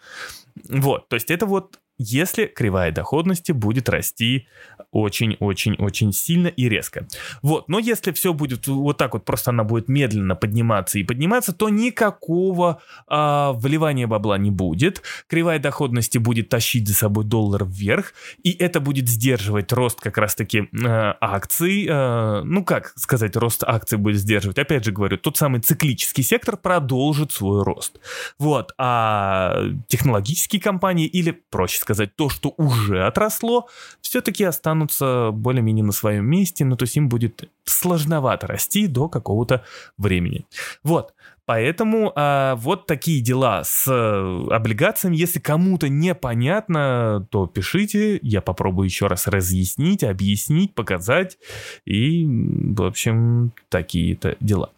Вот, 0.69 1.09
то 1.09 1.15
есть 1.15 1.31
это 1.31 1.47
вот 1.47 1.81
если 2.03 2.47
кривая 2.47 2.93
доходности 2.93 3.53
будет 3.53 3.91
расти 3.91 4.49
очень-очень-очень 4.91 6.15
сильно 6.15 6.49
и 6.49 6.67
резко. 6.67 7.07
Вот, 7.43 7.69
но 7.69 7.79
если 7.79 8.11
все 8.13 8.33
будет 8.33 8.67
вот 8.67 8.97
так 8.97 9.13
вот, 9.13 9.27
просто 9.27 9.51
она 9.51 9.65
будет 9.65 9.89
медленно 9.89 10.35
подниматься 10.35 10.99
и 10.99 11.05
подниматься, 11.05 11.53
то 11.53 11.69
никакого 11.69 12.81
а, 13.07 13.53
вливания 13.53 14.07
бабла 14.07 14.39
не 14.39 14.51
будет. 14.51 15.03
Кривая 15.29 15.59
доходности 15.59 16.17
будет 16.17 16.49
тащить 16.49 16.89
за 16.89 16.95
собой 16.95 17.25
доллар 17.25 17.67
вверх, 17.67 18.15
и 18.43 18.53
это 18.53 18.81
будет 18.81 19.07
сдерживать 19.07 19.71
рост 19.73 20.01
как 20.01 20.17
раз-таки 20.17 20.69
э, 20.73 21.15
акций. 21.21 21.87
Э, 21.87 22.43
ну, 22.45 22.65
как 22.65 22.95
сказать, 22.97 23.37
рост 23.37 23.63
акций 23.63 23.99
будет 23.99 24.17
сдерживать? 24.17 24.59
Опять 24.59 24.87
же 24.87 24.93
говорю, 24.93 25.19
тот 25.19 25.37
самый 25.37 25.61
циклический 25.61 26.25
сектор 26.25 26.57
продолжит 26.57 27.31
свой 27.31 27.63
рост. 27.63 28.01
Вот, 28.39 28.73
а 28.79 29.65
технологические 29.89 30.63
компании 30.63 31.07
или, 31.07 31.31
проще 31.51 31.79
сказать, 31.79 31.90
сказать, 31.91 32.15
то, 32.15 32.29
что 32.29 32.55
уже 32.57 33.05
отросло, 33.05 33.69
все-таки 34.01 34.45
останутся 34.45 35.31
более-менее 35.33 35.85
на 35.85 35.93
своем 35.93 36.25
месте, 36.27 36.65
но 36.65 36.77
то 36.77 36.85
есть 36.85 36.97
им 36.97 37.09
будет 37.09 37.51
сложновато 37.65 38.47
расти 38.47 38.87
до 38.87 39.09
какого-то 39.09 39.65
времени. 39.99 40.47
Вот, 40.85 41.15
Поэтому 41.47 42.13
а, 42.15 42.55
вот 42.55 42.87
такие 42.87 43.21
дела 43.21 43.65
с 43.65 43.85
а, 43.89 44.47
облигациями. 44.51 45.17
Если 45.17 45.41
кому-то 45.41 45.89
непонятно, 45.89 47.27
то 47.29 47.49
пишите, 47.49 48.21
я 48.23 48.41
попробую 48.41 48.87
еще 48.87 49.09
раз 49.09 49.27
разъяснить, 49.27 50.05
объяснить, 50.05 50.77
показать. 50.77 51.39
И, 51.85 52.25
в 52.25 52.85
общем, 52.85 53.53
такие-то 53.69 54.37
дела. 54.39 54.71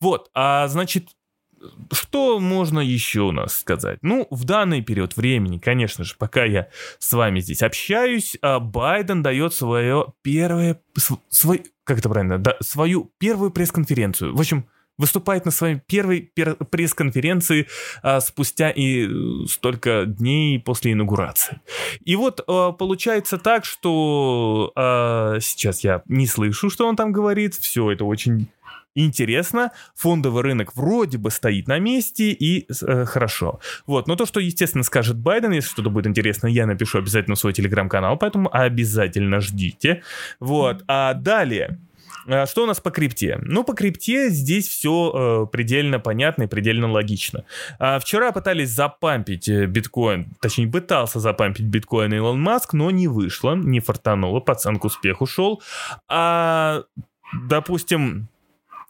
Вот, 0.00 0.30
а 0.32 0.68
значит, 0.68 1.08
что 1.92 2.40
можно 2.40 2.80
еще 2.80 3.22
у 3.22 3.32
нас 3.32 3.58
сказать? 3.58 3.98
Ну, 4.02 4.26
в 4.30 4.44
данный 4.44 4.82
период 4.82 5.16
времени, 5.16 5.58
конечно 5.58 6.04
же, 6.04 6.14
пока 6.18 6.44
я 6.44 6.68
с 6.98 7.12
вами 7.12 7.40
здесь 7.40 7.62
общаюсь, 7.62 8.36
а, 8.42 8.60
Байден 8.60 9.22
дает 9.22 9.54
свое 9.54 10.12
первое, 10.22 10.80
свой, 11.28 11.64
как 11.84 11.98
это 11.98 12.08
правильно, 12.08 12.38
да, 12.38 12.56
свою 12.60 13.12
первую 13.18 13.50
пресс-конференцию. 13.50 14.34
В 14.34 14.40
общем, 14.40 14.66
выступает 15.00 15.46
на 15.46 15.50
своей 15.50 15.76
первой 15.76 16.30
пресс-конференции 16.70 17.66
а, 18.02 18.20
спустя 18.20 18.70
и 18.70 19.06
э, 19.06 19.46
столько 19.48 20.04
дней 20.06 20.60
после 20.60 20.92
инаугурации. 20.92 21.60
И 22.04 22.16
вот 22.16 22.42
а, 22.46 22.72
получается 22.72 23.38
так, 23.38 23.64
что 23.64 24.72
а, 24.76 25.38
сейчас 25.40 25.82
я 25.84 26.02
не 26.06 26.26
слышу, 26.26 26.68
что 26.68 26.86
он 26.86 26.96
там 26.96 27.12
говорит, 27.12 27.54
все 27.54 27.90
это 27.90 28.04
очень 28.04 28.48
интересно, 28.94 29.72
фондовый 29.94 30.42
рынок 30.42 30.74
вроде 30.74 31.18
бы 31.18 31.30
стоит 31.30 31.68
на 31.68 31.78
месте 31.78 32.30
и 32.30 32.66
э, 32.68 33.04
хорошо. 33.04 33.60
Вот, 33.86 34.06
но 34.06 34.16
то, 34.16 34.26
что, 34.26 34.40
естественно, 34.40 34.84
скажет 34.84 35.18
Байден, 35.18 35.52
если 35.52 35.70
что-то 35.70 35.90
будет 35.90 36.06
интересно, 36.06 36.46
я 36.46 36.66
напишу 36.66 36.98
обязательно 36.98 37.36
в 37.36 37.38
свой 37.38 37.52
телеграм-канал, 37.52 38.16
поэтому 38.16 38.48
обязательно 38.52 39.40
ждите. 39.40 40.02
Вот, 40.40 40.84
а 40.88 41.14
далее... 41.14 41.78
Э, 42.26 42.46
что 42.46 42.64
у 42.64 42.66
нас 42.66 42.80
по 42.80 42.90
крипте? 42.90 43.38
Ну, 43.42 43.64
по 43.64 43.74
крипте 43.74 44.30
здесь 44.30 44.68
все 44.68 45.12
э, 45.12 45.46
предельно 45.50 45.98
понятно 45.98 46.44
и 46.44 46.46
предельно 46.46 46.90
логично. 46.90 47.44
А 47.78 47.98
вчера 47.98 48.32
пытались 48.32 48.70
запампить 48.70 49.48
э, 49.48 49.66
биткоин, 49.66 50.28
точнее, 50.40 50.68
пытался 50.68 51.20
запампить 51.20 51.66
биткоин 51.66 52.12
Илон 52.14 52.40
Маск, 52.40 52.72
но 52.72 52.90
не 52.90 53.08
вышло, 53.08 53.54
не 53.54 53.80
фартануло, 53.80 54.40
пацан 54.40 54.78
к 54.78 54.84
успеху 54.84 55.26
шел. 55.26 55.62
А, 56.08 56.84
допустим, 57.48 58.28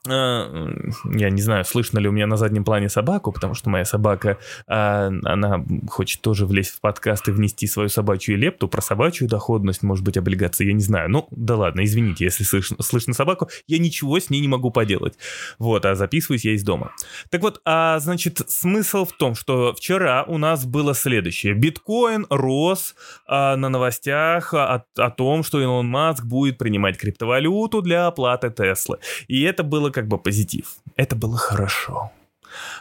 я 0.06 1.30
не 1.30 1.42
знаю, 1.42 1.64
слышно 1.66 1.98
ли 1.98 2.08
у 2.08 2.12
меня 2.12 2.26
на 2.26 2.38
заднем 2.38 2.64
плане 2.64 2.88
собаку, 2.88 3.32
потому 3.32 3.54
что 3.54 3.68
моя 3.68 3.84
собака, 3.84 4.38
а, 4.66 5.10
она 5.24 5.62
хочет 5.88 6.22
тоже 6.22 6.46
влезть 6.46 6.70
в 6.70 6.80
подкаст 6.80 7.28
и 7.28 7.32
внести 7.32 7.66
свою 7.66 7.90
собачью 7.90 8.38
лепту 8.38 8.66
про 8.66 8.80
собачью 8.80 9.28
доходность, 9.28 9.82
может 9.82 10.02
быть, 10.02 10.16
облигации, 10.16 10.66
я 10.66 10.72
не 10.72 10.82
знаю. 10.82 11.10
Ну, 11.10 11.28
да 11.30 11.56
ладно, 11.56 11.84
извините, 11.84 12.24
если 12.24 12.44
слышно, 12.44 12.82
слышно 12.82 13.12
собаку, 13.12 13.50
я 13.66 13.78
ничего 13.78 14.18
с 14.18 14.30
ней 14.30 14.40
не 14.40 14.48
могу 14.48 14.70
поделать. 14.70 15.18
Вот, 15.58 15.84
а 15.84 15.94
записываюсь 15.94 16.46
я 16.46 16.54
из 16.54 16.62
дома. 16.62 16.92
Так 17.28 17.42
вот, 17.42 17.60
а, 17.66 17.98
значит, 17.98 18.40
смысл 18.48 19.04
в 19.04 19.12
том, 19.12 19.34
что 19.34 19.74
вчера 19.74 20.24
у 20.24 20.38
нас 20.38 20.64
было 20.64 20.94
следующее. 20.94 21.52
Биткоин 21.52 22.26
рос 22.30 22.94
а, 23.26 23.56
на 23.56 23.68
новостях 23.68 24.54
о, 24.54 24.86
о 24.96 25.10
том, 25.10 25.42
что 25.42 25.60
Илон 25.60 25.88
Маск 25.88 26.24
будет 26.24 26.56
принимать 26.56 26.96
криптовалюту 26.96 27.82
для 27.82 28.06
оплаты 28.06 28.50
Теслы. 28.50 28.98
И 29.28 29.42
это 29.42 29.62
было 29.62 29.89
как 29.90 30.08
бы 30.08 30.18
позитив. 30.18 30.76
Это 30.96 31.16
было 31.16 31.36
хорошо. 31.36 32.10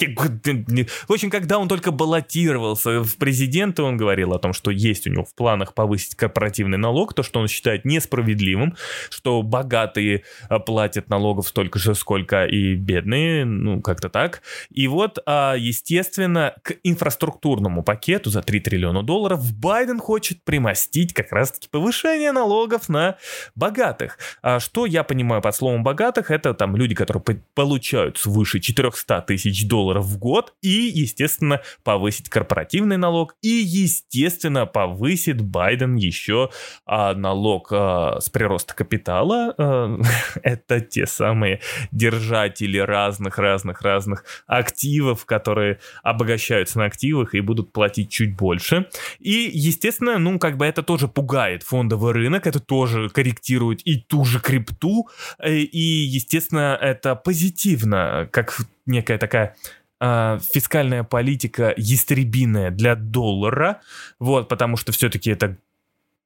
Ну, 0.67 0.85
в 1.07 1.13
общем, 1.13 1.29
когда 1.29 1.59
он 1.59 1.67
только 1.67 1.91
баллотировался 1.91 3.03
в 3.03 3.15
президенты, 3.17 3.83
он 3.83 3.97
говорил 3.97 4.33
о 4.33 4.39
том, 4.39 4.51
что 4.51 4.71
есть 4.71 5.05
у 5.05 5.11
него 5.11 5.23
в 5.25 5.35
планах 5.35 5.75
повысить 5.75 6.15
корпоративный 6.15 6.79
налог, 6.79 7.13
то, 7.13 7.21
что 7.21 7.39
он 7.39 7.47
считает 7.47 7.85
несправедливым, 7.85 8.75
что 9.11 9.43
богатые 9.43 10.23
а, 10.49 10.57
платят 10.57 11.07
налогов 11.07 11.47
столько 11.47 11.77
же, 11.77 11.93
сколько 11.93 12.45
и 12.45 12.73
бедные, 12.73 13.45
ну, 13.45 13.79
как-то 13.79 14.09
так. 14.09 14.41
И 14.71 14.87
вот, 14.87 15.19
а, 15.27 15.53
естественно, 15.55 16.55
к 16.63 16.73
инфраструктурному 16.81 17.83
пакету 17.83 18.31
за 18.31 18.41
3 18.41 18.59
триллиона 18.59 19.03
долларов 19.03 19.53
Байден 19.53 19.99
хочет 19.99 20.43
примостить 20.43 21.13
как 21.13 21.31
раз-таки 21.31 21.67
повышение 21.69 22.31
налогов 22.31 22.89
на 22.89 23.17
богатых. 23.53 24.17
А 24.41 24.59
что 24.59 24.87
я 24.87 25.03
понимаю 25.03 25.43
под 25.43 25.55
словом 25.55 25.83
богатых, 25.83 26.31
это 26.31 26.55
там 26.55 26.75
люди, 26.75 26.95
которые 26.95 27.21
получают 27.53 28.17
свыше 28.17 28.46
свыше 28.47 28.59
400 28.59 29.21
тысяч 29.21 29.67
долларов 29.67 30.05
в 30.05 30.17
год 30.17 30.53
и, 30.61 30.91
естественно, 30.93 31.61
повысить 31.83 32.29
корпоративный 32.29 32.97
налог 32.97 33.35
и, 33.41 33.49
естественно, 33.49 34.65
повысит 34.65 35.41
Байден 35.41 35.95
еще 35.95 36.49
а, 36.85 37.13
налог 37.13 37.69
а, 37.71 38.19
с 38.19 38.29
прироста 38.29 38.73
капитала. 38.73 39.53
А, 39.57 39.99
это 40.43 40.79
те 40.79 41.05
самые 41.05 41.59
держатели 41.91 42.77
разных-разных-разных 42.77 44.23
активов, 44.47 45.25
которые 45.25 45.79
обогащаются 46.03 46.79
на 46.79 46.85
активах 46.85 47.35
и 47.35 47.41
будут 47.41 47.73
платить 47.73 48.09
чуть 48.09 48.35
больше. 48.35 48.87
И, 49.19 49.49
естественно, 49.53 50.17
ну, 50.17 50.39
как 50.39 50.57
бы 50.57 50.65
это 50.65 50.83
тоже 50.83 51.07
пугает 51.07 51.63
фондовый 51.63 52.13
рынок, 52.13 52.47
это 52.47 52.59
тоже 52.59 53.09
корректирует 53.09 53.85
и 53.85 53.97
ту 53.97 54.23
же 54.25 54.39
крипту, 54.39 55.09
э, 55.39 55.57
и, 55.57 55.79
естественно, 55.79 56.77
это 56.79 57.15
позитивно 57.15 58.29
как 58.37 58.59
некая 58.85 59.17
такая 59.17 59.55
э, 59.99 60.39
фискальная 60.53 61.03
политика 61.03 61.73
ястребиная 61.75 62.69
для 62.69 62.95
доллара, 62.95 63.81
вот, 64.19 64.47
потому 64.47 64.77
что 64.77 64.91
все-таки 64.91 65.31
это, 65.31 65.57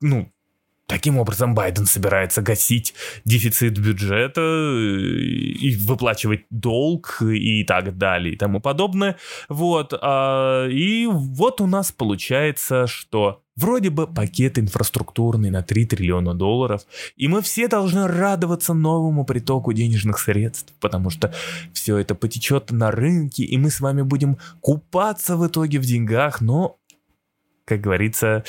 ну, 0.01 0.29
Таким 0.87 1.19
образом, 1.19 1.55
Байден 1.55 1.85
собирается 1.85 2.41
гасить 2.41 2.93
дефицит 3.23 3.79
бюджета 3.79 4.41
и 4.41 5.73
выплачивать 5.77 6.41
долг 6.49 7.21
и 7.21 7.63
так 7.63 7.97
далее 7.97 8.33
и 8.33 8.35
тому 8.35 8.59
подобное. 8.59 9.15
Вот. 9.47 9.93
А, 10.01 10.67
и 10.67 11.07
вот 11.07 11.61
у 11.61 11.67
нас 11.67 11.93
получается, 11.93 12.87
что 12.87 13.41
Вроде 13.61 13.91
бы 13.91 14.07
пакет 14.07 14.57
инфраструктурный 14.57 15.51
на 15.51 15.61
3 15.61 15.85
триллиона 15.85 16.33
долларов, 16.33 16.81
и 17.15 17.27
мы 17.27 17.43
все 17.43 17.67
должны 17.67 18.07
радоваться 18.07 18.73
новому 18.73 19.23
притоку 19.23 19.71
денежных 19.71 20.17
средств, 20.17 20.73
потому 20.79 21.11
что 21.11 21.31
все 21.71 21.97
это 21.97 22.15
потечет 22.15 22.71
на 22.71 22.89
рынке, 22.89 23.43
и 23.43 23.57
мы 23.59 23.69
с 23.69 23.79
вами 23.79 24.01
будем 24.01 24.39
купаться 24.61 25.37
в 25.37 25.45
итоге 25.45 25.77
в 25.77 25.83
деньгах, 25.83 26.41
но, 26.41 26.79
как 27.65 27.81
говорится, 27.81 28.43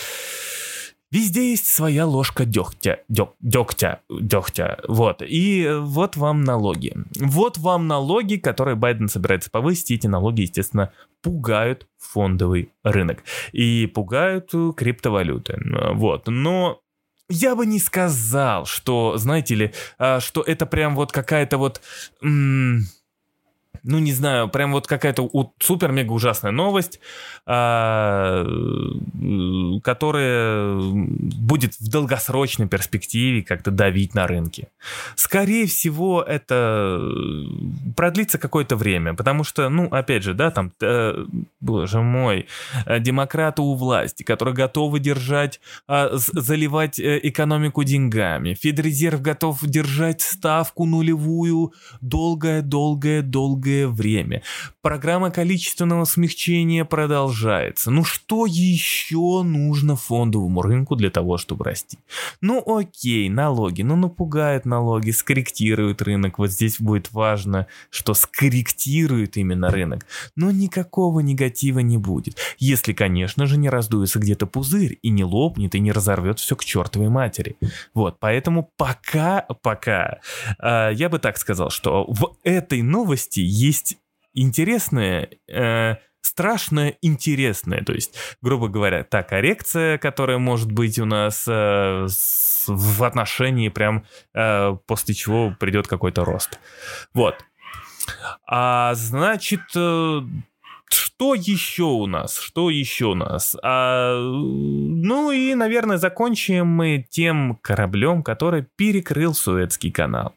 Везде 1.12 1.50
есть 1.50 1.66
своя 1.66 2.06
ложка 2.06 2.46
дегтя, 2.46 3.00
дёг, 3.08 3.34
дегтя, 3.40 4.00
дегтя, 4.08 4.80
вот. 4.88 5.20
И 5.20 5.68
вот 5.80 6.16
вам 6.16 6.42
налоги. 6.42 6.94
Вот 7.16 7.58
вам 7.58 7.86
налоги, 7.86 8.36
которые 8.36 8.76
Байден 8.76 9.08
собирается 9.08 9.50
повысить. 9.50 9.90
Эти 9.90 10.06
налоги, 10.06 10.40
естественно, 10.40 10.90
пугают 11.22 11.86
фондовый 11.98 12.72
рынок. 12.82 13.24
И 13.52 13.86
пугают 13.86 14.52
криптовалюты. 14.74 15.60
Вот. 15.92 16.28
Но 16.28 16.80
я 17.28 17.56
бы 17.56 17.66
не 17.66 17.78
сказал, 17.78 18.64
что, 18.64 19.18
знаете 19.18 19.54
ли, 19.54 19.74
а, 19.98 20.18
что 20.20 20.40
это 20.40 20.64
прям 20.64 20.94
вот 20.94 21.12
какая-то 21.12 21.58
вот... 21.58 21.82
М- 22.22 22.86
ну 23.84 23.98
не 23.98 24.12
знаю, 24.12 24.48
прям 24.48 24.72
вот 24.72 24.86
какая-то 24.86 25.28
супер-мега 25.58 26.12
ужасная 26.12 26.52
новость, 26.52 27.00
а, 27.46 28.44
которая 29.82 30.76
будет 30.80 31.74
в 31.80 31.88
долгосрочной 31.88 32.68
перспективе 32.68 33.42
как-то 33.42 33.70
давить 33.70 34.14
на 34.14 34.26
рынке. 34.26 34.68
Скорее 35.16 35.66
всего, 35.66 36.22
это 36.22 37.00
продлится 37.96 38.38
какое-то 38.38 38.76
время, 38.76 39.14
потому 39.14 39.42
что, 39.42 39.68
ну, 39.68 39.88
опять 39.88 40.22
же, 40.22 40.34
да, 40.34 40.50
там, 40.50 40.72
э, 40.80 41.24
боже 41.60 42.00
мой, 42.00 42.46
э, 42.86 43.00
демократы 43.00 43.62
у 43.62 43.74
власти, 43.74 44.22
которые 44.22 44.54
готовы 44.54 45.00
держать, 45.00 45.60
э, 45.88 46.10
заливать 46.12 47.00
экономику 47.00 47.82
деньгами. 47.82 48.54
Федрезерв 48.54 49.20
готов 49.20 49.60
держать 49.62 50.20
ставку 50.20 50.84
нулевую 50.84 51.72
долгое-долгое-долгое 52.00 53.61
долгое 53.62 53.86
время. 53.86 54.42
Программа 54.82 55.30
количественного 55.30 56.04
смягчения 56.04 56.84
продолжается. 56.84 57.90
Ну 57.90 58.04
что 58.04 58.46
еще 58.46 59.42
нужно 59.42 59.96
фондовому 59.96 60.62
рынку 60.62 60.96
для 60.96 61.10
того, 61.10 61.38
чтобы 61.38 61.64
расти? 61.64 61.98
Ну 62.40 62.62
окей, 62.66 63.28
налоги. 63.28 63.82
Ну 63.82 63.96
напугают 63.96 64.64
налоги, 64.64 65.12
скорректируют 65.12 66.02
рынок. 66.02 66.38
Вот 66.38 66.50
здесь 66.50 66.80
будет 66.80 67.12
важно, 67.12 67.66
что 67.90 68.14
скорректирует 68.14 69.36
именно 69.36 69.70
рынок. 69.70 70.06
Но 70.36 70.50
никакого 70.50 71.20
негатива 71.20 71.78
не 71.78 71.98
будет. 71.98 72.36
Если, 72.58 72.92
конечно 72.92 73.46
же, 73.46 73.56
не 73.56 73.68
раздуется 73.68 74.18
где-то 74.18 74.46
пузырь 74.46 74.98
и 75.02 75.10
не 75.10 75.24
лопнет 75.24 75.74
и 75.74 75.80
не 75.80 75.92
разорвет 75.92 76.38
все 76.40 76.56
к 76.56 76.64
чертовой 76.64 77.08
матери. 77.08 77.56
Вот, 77.94 78.16
поэтому 78.18 78.70
пока, 78.76 79.46
пока, 79.62 80.18
э, 80.58 80.90
я 80.94 81.08
бы 81.08 81.18
так 81.18 81.38
сказал, 81.38 81.70
что 81.70 82.04
в 82.08 82.36
этой 82.42 82.82
новости 82.82 83.51
есть 83.52 83.98
интересное, 84.34 85.28
э, 85.48 85.96
страшное, 86.22 86.96
интересное. 87.02 87.84
То 87.84 87.92
есть, 87.92 88.16
грубо 88.40 88.68
говоря, 88.68 89.04
та 89.04 89.22
коррекция, 89.22 89.98
которая 89.98 90.38
может 90.38 90.72
быть 90.72 90.98
у 90.98 91.04
нас 91.04 91.46
э, 91.46 92.06
в 92.66 93.04
отношении 93.04 93.68
прям 93.68 94.04
э, 94.34 94.76
после 94.86 95.14
чего 95.14 95.54
придет 95.58 95.86
какой-то 95.86 96.24
рост. 96.24 96.58
Вот. 97.12 97.44
А 98.46 98.94
значит, 98.94 99.62
э, 99.76 100.20
что 101.22 101.34
еще 101.36 101.84
у 101.84 102.06
нас? 102.06 102.36
Что 102.36 102.68
еще 102.68 103.04
у 103.06 103.14
нас? 103.14 103.56
А, 103.62 104.18
ну 104.18 105.30
и, 105.30 105.54
наверное, 105.54 105.96
закончим 105.96 106.66
мы 106.66 107.06
тем 107.08 107.60
кораблем, 107.62 108.24
который 108.24 108.66
перекрыл 108.74 109.32
Суэцкий 109.32 109.92
канал. 109.92 110.34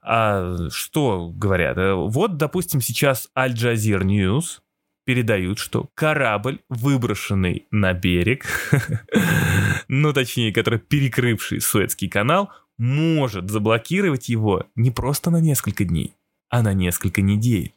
А, 0.00 0.56
что 0.70 1.28
говорят? 1.28 1.76
Вот, 1.76 2.38
допустим, 2.38 2.80
сейчас 2.80 3.28
Al 3.36 3.52
Jazeera 3.52 4.04
News 4.04 4.62
передают, 5.04 5.58
что 5.58 5.90
корабль, 5.94 6.60
выброшенный 6.70 7.66
на 7.70 7.92
берег, 7.92 8.46
ну 9.88 10.14
точнее, 10.14 10.50
который 10.50 10.78
перекрывший 10.78 11.60
Суэцкий 11.60 12.08
канал, 12.08 12.48
может 12.78 13.50
заблокировать 13.50 14.30
его 14.30 14.64
не 14.76 14.90
просто 14.90 15.30
на 15.30 15.42
несколько 15.42 15.84
дней, 15.84 16.14
а 16.48 16.62
на 16.62 16.72
несколько 16.72 17.20
недель. 17.20 17.74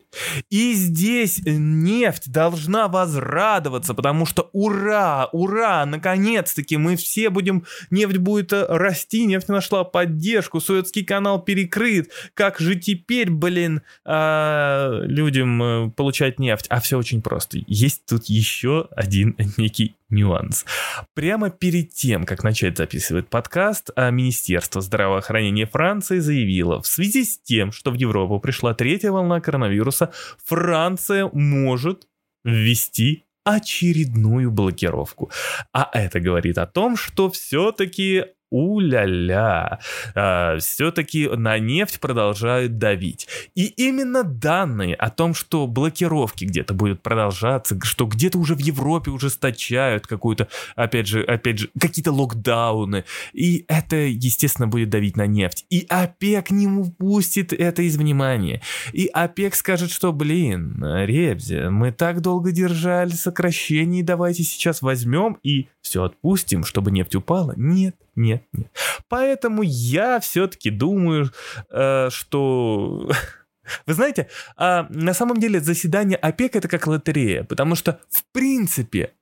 И 0.49 0.73
здесь 0.73 1.41
нефть 1.45 2.32
должна 2.32 2.88
возрадоваться, 2.88 3.93
потому 3.93 4.25
что 4.25 4.49
ура, 4.54 5.30
ура, 5.32 5.86
наконец-таки 5.86 6.78
мы 6.78 6.95
все 6.95 7.30
будем, 7.30 7.65
нефть 7.89 8.17
будет 8.17 8.54
э, 8.54 8.65
расти, 8.67 9.25
нефть 9.25 9.49
нашла 9.49 9.84
поддержку, 9.84 10.60
Суэцкий 10.60 11.04
канал 11.04 11.41
перекрыт, 11.41 12.12
как 12.34 12.60
же 12.60 12.75
теперь, 12.75 13.30
блин, 13.30 13.82
а, 14.04 15.01
людям 15.04 15.63
э, 15.63 15.89
получать 15.91 16.39
нефть? 16.39 16.65
А 16.69 16.80
все 16.80 16.97
очень 16.97 17.21
просто. 17.21 17.60
Есть 17.67 18.06
тут 18.06 18.25
еще 18.25 18.88
один 18.95 19.36
некий 19.58 19.95
нюанс. 20.10 20.65
Прямо 21.13 21.49
перед 21.49 21.93
тем, 21.93 22.25
как 22.25 22.43
начать 22.43 22.78
записывать 22.78 23.28
подкаст, 23.28 23.89
а, 23.95 24.12
Министерство 24.12 24.82
здравоохранения 24.82 25.65
Франции 25.65 26.19
заявило, 26.19 26.82
в 26.82 26.88
связи 26.88 27.23
с 27.23 27.39
тем, 27.39 27.71
что 27.71 27.91
в 27.91 27.95
Европу 27.95 28.39
пришла 28.39 28.73
третья 28.73 29.12
волна 29.12 29.41
коронавируса, 29.41 30.05
Франция 30.44 31.30
может 31.34 32.08
ввести 32.44 33.26
очередную 33.44 34.52
блокировку. 34.52 35.32
А 35.72 35.89
это 35.94 36.20
говорит 36.20 36.58
о 36.58 36.65
том, 36.65 36.98
что 36.98 37.30
все-таки 37.30 38.26
у-ля-ля, 38.51 39.79
а, 40.13 40.58
все-таки 40.60 41.27
на 41.27 41.60
нефть 41.60 41.99
продолжают 41.99 42.77
давить. 42.77 43.27
И 43.55 43.65
именно 43.65 44.23
данные 44.23 44.95
о 44.95 45.10
том, 45.10 45.34
что 45.34 45.67
блокировки 45.67 46.45
где-то 46.45 46.73
будут 46.73 47.01
продолжаться, 47.01 47.77
что 47.84 48.05
где-то 48.05 48.38
уже 48.38 48.55
в 48.55 48.60
Европе 48.60 49.12
ужесточают 49.12 50.08
какую-то, 50.08 50.47
опять 50.75 51.08
же, 51.08 51.23
опять 51.23 51.60
же, 51.60 51.69
какие-то 51.79 52.12
локдауны, 52.12 53.05
и 53.34 53.65
это, 53.67 53.95
естественно, 53.95 54.67
будет 54.67 54.89
давить 54.89 55.17
на 55.17 55.27
нефть. 55.27 55.65
И 55.69 55.86
ОПЕК 55.89 56.51
не 56.51 56.67
упустит 56.67 57.53
это 57.53 57.81
из 57.81 57.97
внимания. 57.97 58.62
И 58.93 59.08
ОПЕК 59.08 59.55
скажет, 59.55 59.91
что, 59.91 60.13
блин, 60.13 60.84
Ребзи, 60.84 61.69
мы 61.69 61.91
так 61.91 62.21
долго 62.21 62.51
держали 62.51 63.12
сокращение, 63.12 64.03
давайте 64.03 64.43
сейчас 64.43 64.81
возьмем 64.81 65.38
и 65.43 65.67
все 65.81 66.03
отпустим, 66.03 66.63
чтобы 66.63 66.91
нефть 66.91 67.15
упала. 67.15 67.53
Нет, 67.55 67.95
нет, 68.15 68.43
нет. 68.54 68.71
Поэтому 69.10 69.62
я 69.63 70.19
все-таки 70.19 70.69
думаю, 70.69 71.32
э, 71.69 72.10
что... 72.10 73.10
Вы 73.86 73.93
знаете, 73.93 74.30
э, 74.58 74.84
на 74.89 75.13
самом 75.13 75.39
деле 75.39 75.60
заседание 75.60 76.17
ОПЕК 76.17 76.56
это 76.56 76.67
как 76.67 76.88
лотерея, 76.88 77.43
потому 77.43 77.75
что 77.75 77.99
в 78.10 78.23
принципе, 78.32 79.13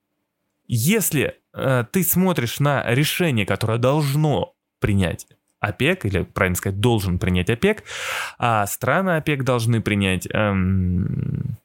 если 0.66 1.36
э, 1.52 1.84
ты 1.90 2.02
смотришь 2.02 2.60
на 2.60 2.84
решение, 2.94 3.46
которое 3.46 3.78
должно 3.78 4.54
принять 4.80 5.26
ОПЕК, 5.60 6.04
или, 6.04 6.22
правильно 6.22 6.56
сказать, 6.56 6.80
должен 6.80 7.18
принять 7.18 7.50
ОПЕК, 7.50 7.84
а 8.38 8.66
страны 8.66 9.16
ОПЕК 9.16 9.44
должны 9.44 9.80
принять... 9.80 10.26
Эм, 10.30 11.56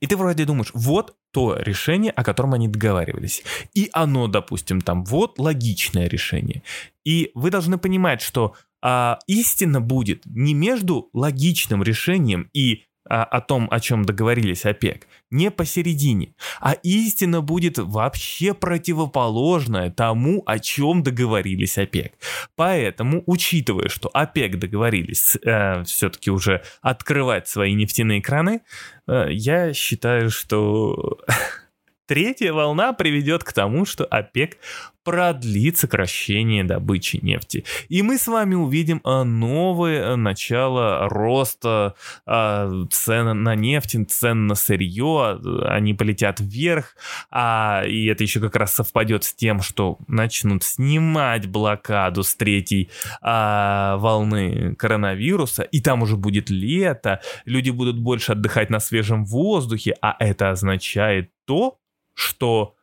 и 0.00 0.06
ты 0.06 0.16
вроде 0.16 0.44
думаешь, 0.44 0.70
вот 0.74 1.16
то 1.32 1.56
решение, 1.56 2.10
о 2.10 2.24
котором 2.24 2.54
они 2.54 2.68
договаривались. 2.68 3.42
И 3.74 3.88
оно, 3.92 4.26
допустим, 4.26 4.80
там, 4.80 5.04
вот 5.04 5.38
логичное 5.38 6.08
решение. 6.08 6.62
И 7.04 7.30
вы 7.34 7.50
должны 7.50 7.78
понимать, 7.78 8.20
что 8.22 8.54
а, 8.82 9.18
истина 9.26 9.80
будет 9.80 10.24
не 10.24 10.54
между 10.54 11.10
логичным 11.12 11.82
решением 11.82 12.48
и 12.52 12.84
о 13.04 13.40
том, 13.40 13.66
о 13.70 13.80
чем 13.80 14.04
договорились 14.04 14.66
ОПЕК, 14.66 15.06
не 15.30 15.50
посередине, 15.50 16.34
а 16.60 16.72
истина 16.82 17.40
будет 17.40 17.78
вообще 17.78 18.54
противоположная 18.54 19.90
тому, 19.90 20.42
о 20.46 20.58
чем 20.58 21.02
договорились 21.02 21.78
ОПЕК. 21.78 22.12
Поэтому, 22.56 23.22
учитывая, 23.26 23.88
что 23.88 24.10
ОПЕК 24.12 24.58
договорились 24.58 25.36
э, 25.42 25.82
все-таки 25.84 26.30
уже 26.30 26.62
открывать 26.82 27.48
свои 27.48 27.74
нефтяные 27.74 28.20
краны, 28.20 28.60
э, 29.06 29.28
я 29.30 29.72
считаю, 29.72 30.30
что 30.30 31.18
Третья 32.10 32.52
волна 32.52 32.92
приведет 32.92 33.44
к 33.44 33.52
тому, 33.52 33.86
что 33.86 34.04
ОПЕК 34.04 34.58
продлит 35.04 35.78
сокращение 35.78 36.64
добычи 36.64 37.20
нефти. 37.22 37.64
И 37.88 38.02
мы 38.02 38.18
с 38.18 38.26
вами 38.26 38.56
увидим 38.56 39.00
а, 39.04 39.22
новое 39.22 40.16
начало 40.16 41.08
роста 41.08 41.94
а, 42.26 42.68
цен 42.90 43.44
на 43.44 43.54
нефть, 43.54 43.96
цен 44.08 44.48
на 44.48 44.56
сырье, 44.56 45.38
они 45.66 45.94
полетят 45.94 46.40
вверх, 46.40 46.96
а, 47.30 47.84
и 47.86 48.06
это 48.06 48.24
еще 48.24 48.40
как 48.40 48.56
раз 48.56 48.74
совпадет 48.74 49.22
с 49.22 49.32
тем, 49.32 49.62
что 49.62 49.98
начнут 50.08 50.64
снимать 50.64 51.46
блокаду 51.46 52.24
с 52.24 52.34
третьей 52.34 52.90
а, 53.22 53.98
волны 53.98 54.74
коронавируса, 54.74 55.62
и 55.62 55.80
там 55.80 56.02
уже 56.02 56.16
будет 56.16 56.50
лето, 56.50 57.20
люди 57.44 57.70
будут 57.70 58.00
больше 58.00 58.32
отдыхать 58.32 58.68
на 58.68 58.80
свежем 58.80 59.24
воздухе, 59.24 59.94
а 60.02 60.16
это 60.18 60.50
означает 60.50 61.30
то, 61.46 61.79
что, 62.20 62.76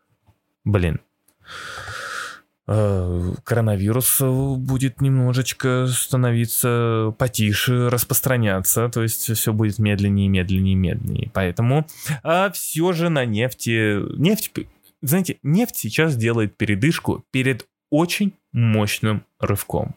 блин, 0.65 0.99
э, 2.67 3.33
коронавирус 3.43 4.21
будет 4.21 4.99
немножечко 4.99 5.87
становиться 5.87 7.13
потише, 7.17 7.89
распространяться, 7.89 8.89
то 8.89 9.03
есть 9.03 9.31
все 9.31 9.53
будет 9.53 9.79
медленнее, 9.79 10.27
медленнее, 10.27 10.75
медленнее. 10.75 11.31
Поэтому 11.33 11.87
а 12.23 12.51
все 12.51 12.91
же 12.93 13.09
на 13.09 13.25
нефти, 13.25 13.99
нефть, 14.17 14.51
знаете, 15.01 15.37
нефть 15.43 15.75
сейчас 15.77 16.15
делает 16.15 16.57
передышку 16.57 17.23
перед 17.31 17.67
очень 17.89 18.33
мощным 18.51 19.23
рывком. 19.39 19.95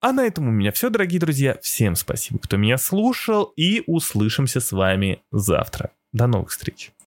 А 0.00 0.12
на 0.12 0.24
этом 0.24 0.46
у 0.48 0.50
меня 0.50 0.72
все, 0.72 0.90
дорогие 0.90 1.20
друзья. 1.20 1.58
Всем 1.62 1.96
спасибо, 1.96 2.38
кто 2.38 2.56
меня 2.56 2.78
слушал, 2.78 3.52
и 3.56 3.82
услышимся 3.86 4.60
с 4.60 4.72
вами 4.72 5.20
завтра. 5.32 5.90
До 6.12 6.26
новых 6.26 6.50
встреч. 6.50 6.92